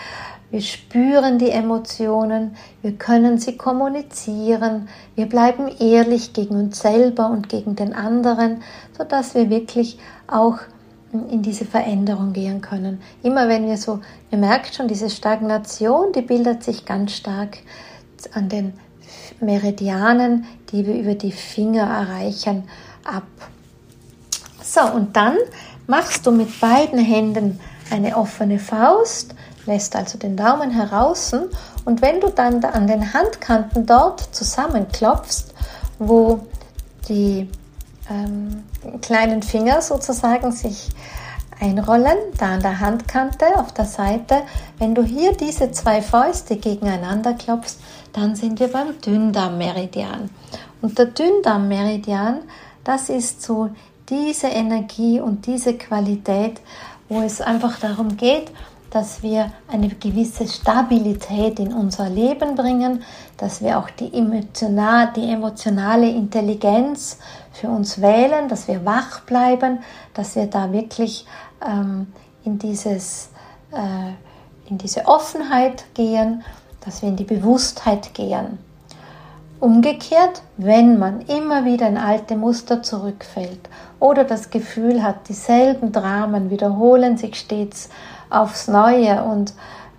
wir 0.49 0.61
spüren 0.61 1.37
die 1.37 1.51
Emotionen, 1.51 2.55
wir 2.81 2.93
können 2.93 3.37
sie 3.37 3.55
kommunizieren, 3.55 4.89
wir 5.13 5.29
bleiben 5.29 5.67
ehrlich 5.67 6.33
gegen 6.33 6.55
uns 6.55 6.79
selber 6.79 7.29
und 7.29 7.47
gegen 7.47 7.75
den 7.75 7.93
anderen, 7.93 8.63
sodass 8.97 9.35
wir 9.35 9.51
wirklich 9.51 9.99
auch 10.25 10.57
in 11.29 11.41
diese 11.41 11.65
Veränderung 11.65 12.33
gehen 12.33 12.61
können. 12.61 13.01
Immer 13.23 13.47
wenn 13.47 13.67
wir 13.67 13.77
so, 13.77 14.01
ihr 14.31 14.37
merkt 14.37 14.75
schon, 14.75 14.87
diese 14.87 15.09
Stagnation, 15.09 16.11
die 16.13 16.21
bildet 16.21 16.63
sich 16.63 16.85
ganz 16.85 17.13
stark 17.13 17.57
an 18.33 18.49
den 18.49 18.73
Meridianen, 19.39 20.45
die 20.71 20.85
wir 20.85 20.95
über 20.95 21.15
die 21.15 21.31
Finger 21.31 21.83
erreichen, 21.83 22.63
ab. 23.03 23.23
So, 24.63 24.81
und 24.81 25.15
dann 25.15 25.37
machst 25.87 26.25
du 26.25 26.31
mit 26.31 26.59
beiden 26.59 26.99
Händen 26.99 27.59
eine 27.91 28.17
offene 28.17 28.59
Faust, 28.59 29.35
lässt 29.65 29.95
also 29.95 30.17
den 30.17 30.35
Daumen 30.35 30.71
heraus 30.71 31.33
und 31.85 32.01
wenn 32.01 32.19
du 32.19 32.29
dann 32.29 32.63
an 32.63 32.87
den 32.87 33.13
Handkanten 33.13 33.85
dort 33.85 34.35
zusammenklopfst, 34.35 35.53
wo 35.99 36.47
die 37.07 37.49
ähm, 38.09 38.63
kleinen 39.01 39.43
Finger 39.43 39.81
sozusagen 39.81 40.51
sich 40.51 40.89
einrollen, 41.59 42.17
da 42.37 42.53
an 42.53 42.61
der 42.61 42.79
Handkante 42.79 43.45
auf 43.57 43.73
der 43.73 43.85
Seite. 43.85 44.41
Wenn 44.77 44.95
du 44.95 45.03
hier 45.03 45.33
diese 45.33 45.71
zwei 45.71 46.01
Fäuste 46.01 46.57
gegeneinander 46.57 47.33
klopfst, 47.33 47.79
dann 48.13 48.35
sind 48.35 48.59
wir 48.59 48.67
beim 48.67 48.99
Dünndarmmeridian. 49.01 50.29
Und 50.81 50.97
der 50.97 51.07
Dünndarmmeridian, 51.07 52.41
das 52.83 53.09
ist 53.09 53.41
so 53.41 53.69
diese 54.09 54.47
Energie 54.47 55.19
und 55.19 55.45
diese 55.47 55.75
Qualität, 55.77 56.61
wo 57.09 57.21
es 57.21 57.41
einfach 57.41 57.79
darum 57.79 58.17
geht, 58.17 58.51
dass 58.95 59.21
wir 59.21 59.51
eine 59.67 59.89
gewisse 59.89 60.47
Stabilität 60.47 61.59
in 61.59 61.73
unser 61.73 62.09
Leben 62.09 62.55
bringen, 62.55 63.03
dass 63.35 63.61
wir 63.61 63.77
auch 63.77 63.89
die, 63.89 64.13
emotional, 64.13 65.11
die 65.13 65.29
emotionale 65.29 66.09
Intelligenz 66.09 67.17
für 67.55 67.69
uns 67.69 68.01
wählen, 68.01 68.49
dass 68.49 68.67
wir 68.67 68.85
wach 68.85 69.21
bleiben, 69.21 69.79
dass 70.13 70.35
wir 70.35 70.47
da 70.47 70.71
wirklich 70.73 71.25
ähm, 71.65 72.07
in, 72.43 72.59
dieses, 72.59 73.29
äh, 73.71 74.69
in 74.69 74.77
diese 74.77 75.05
Offenheit 75.05 75.85
gehen, 75.93 76.43
dass 76.83 77.01
wir 77.01 77.09
in 77.09 77.15
die 77.15 77.23
Bewusstheit 77.23 78.13
gehen. 78.13 78.59
Umgekehrt, 79.61 80.41
wenn 80.57 80.99
man 80.99 81.21
immer 81.21 81.63
wieder 81.63 81.87
in 81.87 81.97
alte 81.97 82.35
Muster 82.35 82.83
zurückfällt 82.83 83.69
oder 84.01 84.25
das 84.25 84.49
Gefühl 84.49 85.01
hat, 85.01 85.29
dieselben 85.29 85.93
Dramen 85.93 86.49
wiederholen 86.49 87.17
sich 87.17 87.35
stets 87.35 87.89
aufs 88.29 88.67
Neue 88.67 89.23
und 89.23 89.53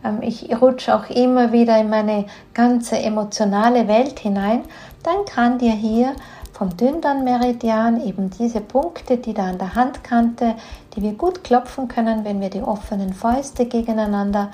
ähm, 0.04 0.18
ich 0.20 0.54
rutsche 0.60 0.94
auch 0.94 1.08
immer 1.08 1.52
wieder 1.52 1.80
in 1.80 1.88
meine 1.88 2.26
ganze 2.52 2.98
emotionale 2.98 3.88
Welt 3.88 4.20
hinein, 4.20 4.62
dann 5.02 5.24
kann 5.24 5.58
dir 5.58 5.72
hier 5.72 6.14
vom 6.56 6.74
Dünndarmmeridian 6.74 8.00
eben 8.06 8.30
diese 8.30 8.62
Punkte, 8.62 9.18
die 9.18 9.34
da 9.34 9.50
an 9.50 9.58
der 9.58 9.74
Handkante, 9.74 10.54
die 10.94 11.02
wir 11.02 11.12
gut 11.12 11.44
klopfen 11.44 11.86
können, 11.86 12.24
wenn 12.24 12.40
wir 12.40 12.48
die 12.48 12.62
offenen 12.62 13.12
Fäuste 13.12 13.66
gegeneinander 13.66 14.50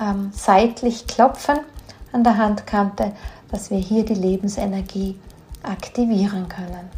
ähm, 0.00 0.32
seitlich 0.34 1.06
klopfen 1.06 1.60
an 2.10 2.24
der 2.24 2.38
Handkante, 2.38 3.12
dass 3.52 3.70
wir 3.70 3.78
hier 3.78 4.04
die 4.04 4.14
Lebensenergie 4.14 5.16
aktivieren 5.62 6.48
können. 6.48 6.90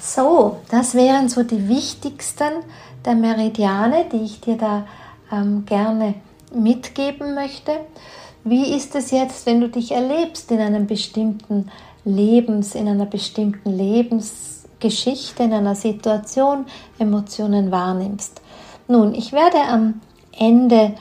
So, 0.00 0.56
das 0.70 0.94
wären 0.94 1.28
so 1.28 1.42
die 1.42 1.68
wichtigsten 1.68 2.64
der 3.04 3.16
Meridiane, 3.16 4.06
die 4.10 4.24
ich 4.24 4.40
dir 4.40 4.56
da 4.56 4.86
ähm, 5.30 5.66
gerne 5.66 6.14
mitgeben 6.54 7.34
möchte. 7.34 7.72
Wie 8.44 8.74
ist 8.74 8.94
es 8.94 9.10
jetzt, 9.10 9.44
wenn 9.44 9.60
du 9.60 9.68
dich 9.68 9.92
erlebst 9.92 10.50
in 10.50 10.60
einem 10.60 10.86
bestimmten 10.86 11.70
Lebens, 12.08 12.74
in 12.74 12.88
einer 12.88 13.06
bestimmten 13.06 13.70
Lebensgeschichte, 13.70 15.42
in 15.42 15.52
einer 15.52 15.74
Situation 15.74 16.66
Emotionen 16.98 17.70
wahrnimmst? 17.70 18.40
Nun, 18.88 19.14
ich 19.14 19.32
werde 19.32 19.58
am 19.58 20.00
Ende 20.36 20.94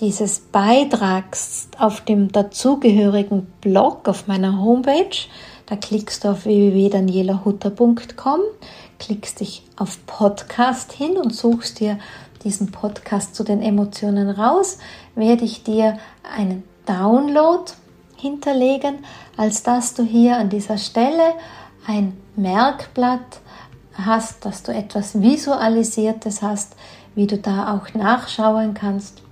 dieses 0.00 0.40
Beitrags 0.40 1.68
auf 1.78 2.02
dem 2.02 2.30
dazugehörigen 2.30 3.46
Blog 3.60 4.08
auf 4.08 4.26
meiner 4.26 4.60
Homepage, 4.60 5.16
da 5.66 5.76
klickst 5.76 6.24
du 6.24 6.28
auf 6.28 6.44
www.danielahutter.com, 6.44 8.40
klickst 8.98 9.40
dich 9.40 9.64
auf 9.76 9.98
Podcast 10.06 10.92
hin 10.92 11.16
und 11.16 11.34
suchst 11.34 11.80
dir 11.80 11.98
diesen 12.44 12.70
Podcast 12.70 13.34
zu 13.34 13.42
den 13.42 13.62
Emotionen 13.62 14.30
raus, 14.30 14.78
werde 15.14 15.44
ich 15.44 15.64
dir 15.64 15.98
einen 16.36 16.62
Download 16.86 17.64
hinterlegen, 18.16 19.04
als 19.36 19.62
dass 19.62 19.94
du 19.94 20.02
hier 20.02 20.36
an 20.36 20.48
dieser 20.48 20.78
Stelle 20.78 21.34
ein 21.86 22.16
Merkblatt 22.36 23.40
hast, 23.94 24.44
dass 24.44 24.62
du 24.62 24.72
etwas 24.72 25.20
Visualisiertes 25.20 26.42
hast, 26.42 26.76
wie 27.14 27.26
du 27.26 27.38
da 27.38 27.74
auch 27.74 27.94
nachschauen 27.94 28.74
kannst, 28.74 29.22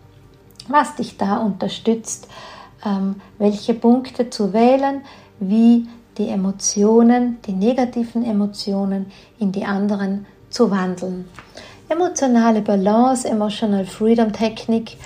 was 0.68 0.95
dich 0.97 1.16
da 1.18 1.39
unterstützt, 1.39 2.28
ähm, 2.85 3.20
welche 3.39 3.74
Punkte 3.74 4.30
zu 4.30 4.53
wählen, 4.53 5.03
wie 5.41 5.89
die 6.16 6.28
Emotionen, 6.28 7.39
die 7.47 7.53
negativen 7.53 8.24
Emotionen 8.24 9.07
in 9.39 9.53
die 9.53 9.64
anderen 9.64 10.26
zu 10.49 10.70
wandeln. 10.70 11.28
Emotionale 11.89 12.62
Balance, 12.62 13.28
Emotional 13.28 13.85
Freedom 13.85 14.32
Technik, 14.32 14.97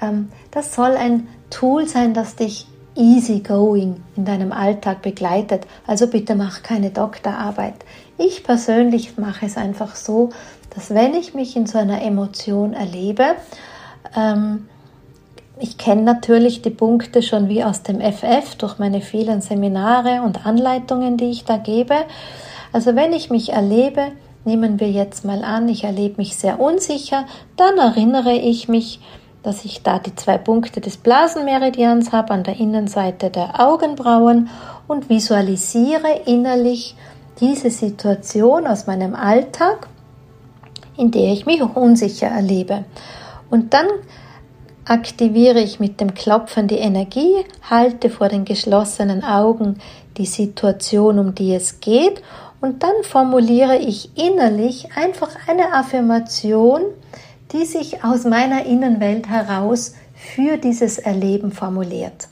ähm, 0.00 0.30
das 0.50 0.74
soll 0.74 0.96
ein 0.96 1.28
Tool 1.50 1.86
sein, 1.86 2.14
das 2.14 2.36
dich 2.36 2.66
easy 2.96 3.40
going 3.40 4.02
in 4.16 4.24
deinem 4.24 4.52
Alltag 4.52 5.02
begleitet. 5.02 5.66
Also 5.86 6.06
bitte 6.06 6.34
mach 6.34 6.62
keine 6.62 6.90
Doktorarbeit. 6.90 7.74
Ich 8.18 8.44
persönlich 8.44 9.16
mache 9.18 9.46
es 9.46 9.56
einfach 9.56 9.94
so, 9.96 10.30
dass 10.74 10.90
wenn 10.90 11.14
ich 11.14 11.34
mich 11.34 11.56
in 11.56 11.66
so 11.66 11.78
einer 11.78 12.02
Emotion 12.02 12.72
erlebe, 12.72 13.36
ähm, 14.16 14.68
ich 15.58 15.78
kenne 15.78 16.02
natürlich 16.02 16.62
die 16.62 16.70
Punkte 16.70 17.22
schon 17.22 17.48
wie 17.48 17.62
aus 17.62 17.82
dem 17.82 18.00
FF 18.00 18.56
durch 18.56 18.78
meine 18.78 19.00
vielen 19.00 19.40
Seminare 19.40 20.22
und 20.22 20.46
Anleitungen, 20.46 21.16
die 21.16 21.30
ich 21.30 21.44
da 21.44 21.58
gebe. 21.58 21.94
Also 22.72 22.96
wenn 22.96 23.12
ich 23.12 23.30
mich 23.30 23.52
erlebe, 23.52 24.08
nehmen 24.44 24.80
wir 24.80 24.90
jetzt 24.90 25.24
mal 25.24 25.44
an, 25.44 25.68
ich 25.68 25.84
erlebe 25.84 26.16
mich 26.16 26.36
sehr 26.36 26.58
unsicher, 26.58 27.24
dann 27.56 27.78
erinnere 27.78 28.32
ich 28.32 28.68
mich, 28.68 29.00
dass 29.44 29.64
ich 29.64 29.82
da 29.82 29.98
die 30.00 30.14
zwei 30.16 30.38
Punkte 30.38 30.80
des 30.80 30.96
Blasenmeridians 30.96 32.10
habe 32.10 32.32
an 32.32 32.42
der 32.42 32.58
Innenseite 32.58 33.30
der 33.30 33.60
Augenbrauen 33.60 34.48
und 34.88 35.08
visualisiere 35.08 36.22
innerlich 36.24 36.96
diese 37.40 37.70
Situation 37.70 38.66
aus 38.66 38.86
meinem 38.86 39.14
Alltag, 39.14 39.88
in 40.96 41.10
der 41.10 41.32
ich 41.32 41.46
mich 41.46 41.62
unsicher 41.62 42.28
erlebe. 42.28 42.84
Und 43.50 43.74
dann 43.74 43.86
aktiviere 44.86 45.60
ich 45.60 45.78
mit 45.78 46.00
dem 46.00 46.14
Klopfen 46.14 46.66
die 46.66 46.78
Energie, 46.78 47.44
halte 47.68 48.10
vor 48.10 48.28
den 48.28 48.44
geschlossenen 48.44 49.24
Augen 49.24 49.78
die 50.16 50.26
Situation, 50.26 51.18
um 51.18 51.34
die 51.34 51.54
es 51.54 51.80
geht 51.80 52.22
und 52.60 52.82
dann 52.82 53.02
formuliere 53.02 53.76
ich 53.76 54.16
innerlich 54.16 54.88
einfach 54.96 55.28
eine 55.46 55.74
Affirmation, 55.74 56.80
die 57.54 57.64
sich 57.64 58.04
aus 58.04 58.24
meiner 58.24 58.66
Innenwelt 58.66 59.28
heraus 59.28 59.94
für 60.14 60.58
dieses 60.58 60.98
Erleben 60.98 61.52
formuliert. 61.52 62.28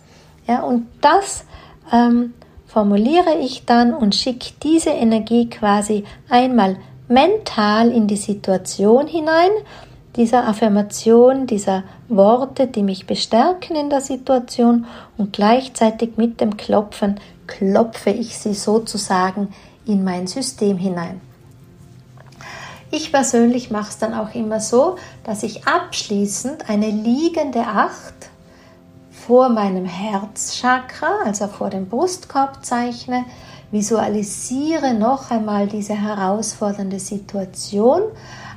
Ja, 0.46 0.62
und 0.62 0.88
das 1.00 1.44
ähm, 1.92 2.34
formuliere 2.66 3.38
ich 3.40 3.64
dann 3.64 3.94
und 3.94 4.14
schicke 4.14 4.52
diese 4.62 4.90
Energie 4.90 5.48
quasi 5.48 6.04
einmal 6.28 6.76
mental 7.08 7.90
in 7.90 8.06
die 8.06 8.16
Situation 8.16 9.06
hinein 9.06 9.50
dieser 10.16 10.46
Affirmation, 10.46 11.46
dieser 11.46 11.84
Worte, 12.08 12.66
die 12.66 12.82
mich 12.82 13.06
bestärken 13.06 13.76
in 13.76 13.88
der 13.88 14.00
Situation 14.00 14.86
und 15.16 15.32
gleichzeitig 15.32 16.16
mit 16.16 16.40
dem 16.40 16.56
Klopfen 16.56 17.18
klopfe 17.46 18.10
ich 18.10 18.36
sie 18.36 18.54
sozusagen 18.54 19.48
in 19.86 20.04
mein 20.04 20.26
System 20.26 20.76
hinein. 20.76 21.20
Ich 22.94 23.10
persönlich 23.10 23.70
mache 23.70 23.88
es 23.88 23.96
dann 23.96 24.12
auch 24.12 24.34
immer 24.34 24.60
so, 24.60 24.96
dass 25.24 25.42
ich 25.42 25.66
abschließend 25.66 26.68
eine 26.68 26.90
liegende 26.90 27.60
Acht 27.60 28.12
vor 29.10 29.48
meinem 29.48 29.86
Herzchakra, 29.86 31.20
also 31.24 31.46
vor 31.46 31.70
dem 31.70 31.88
Brustkorb 31.88 32.62
zeichne, 32.62 33.24
visualisiere 33.70 34.92
noch 34.92 35.30
einmal 35.30 35.68
diese 35.68 35.94
herausfordernde 35.94 36.98
Situation, 36.98 38.02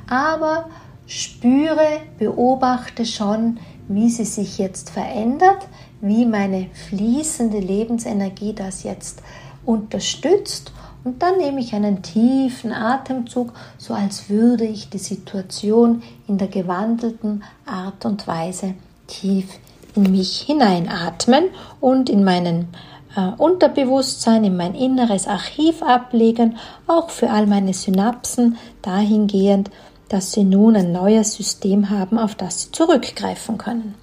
aber 0.10 0.68
spüre, 1.08 2.02
beobachte 2.20 3.06
schon, 3.06 3.62
wie 3.88 4.10
sie 4.10 4.26
sich 4.26 4.58
jetzt 4.58 4.90
verändert, 4.90 5.66
wie 6.02 6.26
meine 6.26 6.68
fließende 6.90 7.60
Lebensenergie 7.60 8.54
das 8.54 8.84
jetzt 8.84 9.22
unterstützt. 9.66 10.74
Und 11.06 11.22
dann 11.22 11.38
nehme 11.38 11.60
ich 11.60 11.74
einen 11.76 12.01
tiefen 12.01 12.74
Atemzug, 12.74 13.53
so 13.78 13.93
als 13.93 14.28
würde 14.28 14.66
ich 14.66 14.89
die 14.89 14.97
Situation 14.97 16.01
in 16.28 16.39
der 16.39 16.47
gewandelten 16.47 17.43
Art 17.68 18.06
und 18.06 18.26
Weise 18.26 18.74
tief 19.06 19.60
in 19.95 20.12
mich 20.12 20.41
hineinatmen 20.41 21.45
und 21.80 22.10
in 22.10 22.24
meinen 22.24 22.70
äh, 23.16 23.30
Unterbewusstsein, 23.38 24.43
in 24.45 24.58
mein 24.58 24.74
inneres 24.74 25.28
Archiv 25.28 25.84
ablegen, 25.84 26.58
auch 26.88 27.12
für 27.12 27.30
all 27.30 27.45
meine 27.45 27.76
Synapsen 27.76 28.58
dahingehend, 28.82 29.70
dass 30.10 30.32
sie 30.32 30.43
nun 30.43 30.76
ein 30.76 30.91
neues 30.91 31.36
System 31.36 31.91
haben, 31.91 32.18
auf 32.18 32.34
das 32.34 32.64
sie 32.64 32.72
zurückgreifen 32.72 33.60
können. 33.60 33.93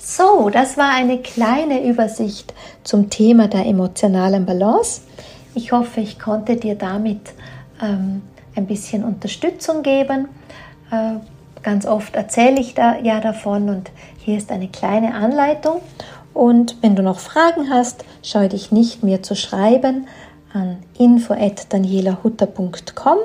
So, 0.00 0.50
das 0.50 0.76
war 0.76 0.90
eine 0.90 1.18
kleine 1.18 1.88
Übersicht 1.88 2.52
zum 2.82 3.10
Thema 3.10 3.46
der 3.46 3.64
emotionalen 3.64 4.44
Balance. 4.44 5.02
Ich 5.54 5.72
hoffe, 5.72 6.00
ich 6.00 6.18
konnte 6.18 6.56
dir 6.56 6.74
damit 6.74 7.34
ähm, 7.80 8.22
ein 8.54 8.66
bisschen 8.66 9.04
Unterstützung 9.04 9.82
geben. 9.82 10.28
Äh, 10.90 11.14
ganz 11.62 11.86
oft 11.86 12.16
erzähle 12.16 12.60
ich 12.60 12.74
da 12.74 12.98
ja 12.98 13.20
davon 13.20 13.68
und 13.68 13.90
hier 14.18 14.38
ist 14.38 14.50
eine 14.50 14.68
kleine 14.68 15.14
Anleitung. 15.14 15.82
Und 16.32 16.78
wenn 16.80 16.96
du 16.96 17.02
noch 17.02 17.18
Fragen 17.18 17.68
hast, 17.70 18.06
scheu 18.22 18.48
dich 18.48 18.72
nicht 18.72 19.02
mir 19.02 19.22
zu 19.22 19.36
schreiben 19.36 20.06
an 20.54 20.78
info@danielahutter.com. 20.98 23.18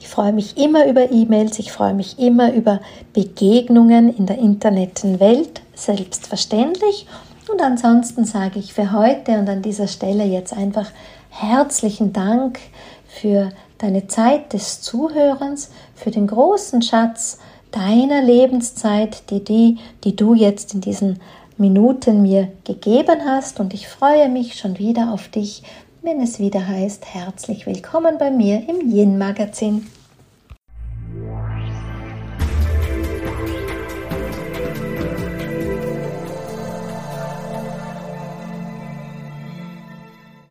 Ich 0.00 0.08
freue 0.08 0.32
mich 0.32 0.56
immer 0.56 0.86
über 0.86 1.10
E-Mails, 1.10 1.58
ich 1.58 1.72
freue 1.72 1.94
mich 1.94 2.16
immer 2.18 2.52
über 2.52 2.80
Begegnungen 3.12 4.16
in 4.16 4.26
der 4.26 4.38
Internetwelt, 4.38 5.60
selbstverständlich. 5.74 7.06
Und 7.50 7.62
ansonsten 7.62 8.24
sage 8.24 8.58
ich 8.58 8.74
für 8.74 8.92
heute 8.92 9.38
und 9.38 9.48
an 9.48 9.62
dieser 9.62 9.86
Stelle 9.86 10.24
jetzt 10.24 10.52
einfach 10.52 10.90
herzlichen 11.30 12.12
Dank 12.12 12.58
für 13.06 13.50
deine 13.78 14.06
Zeit 14.06 14.52
des 14.52 14.82
Zuhörens, 14.82 15.70
für 15.94 16.10
den 16.10 16.26
großen 16.26 16.82
Schatz 16.82 17.38
deiner 17.70 18.22
Lebenszeit, 18.22 19.30
die, 19.30 19.42
die, 19.42 19.78
die 20.04 20.16
du 20.16 20.34
jetzt 20.34 20.74
in 20.74 20.80
diesen 20.80 21.20
Minuten 21.56 22.22
mir 22.22 22.48
gegeben 22.64 23.20
hast. 23.24 23.60
Und 23.60 23.72
ich 23.72 23.88
freue 23.88 24.28
mich 24.28 24.56
schon 24.56 24.78
wieder 24.78 25.12
auf 25.12 25.28
dich, 25.28 25.62
wenn 26.02 26.20
es 26.20 26.38
wieder 26.38 26.66
heißt, 26.66 27.14
herzlich 27.14 27.66
willkommen 27.66 28.18
bei 28.18 28.30
mir 28.30 28.62
im 28.68 28.90
Yin 28.90 29.18
Magazin. 29.18 29.86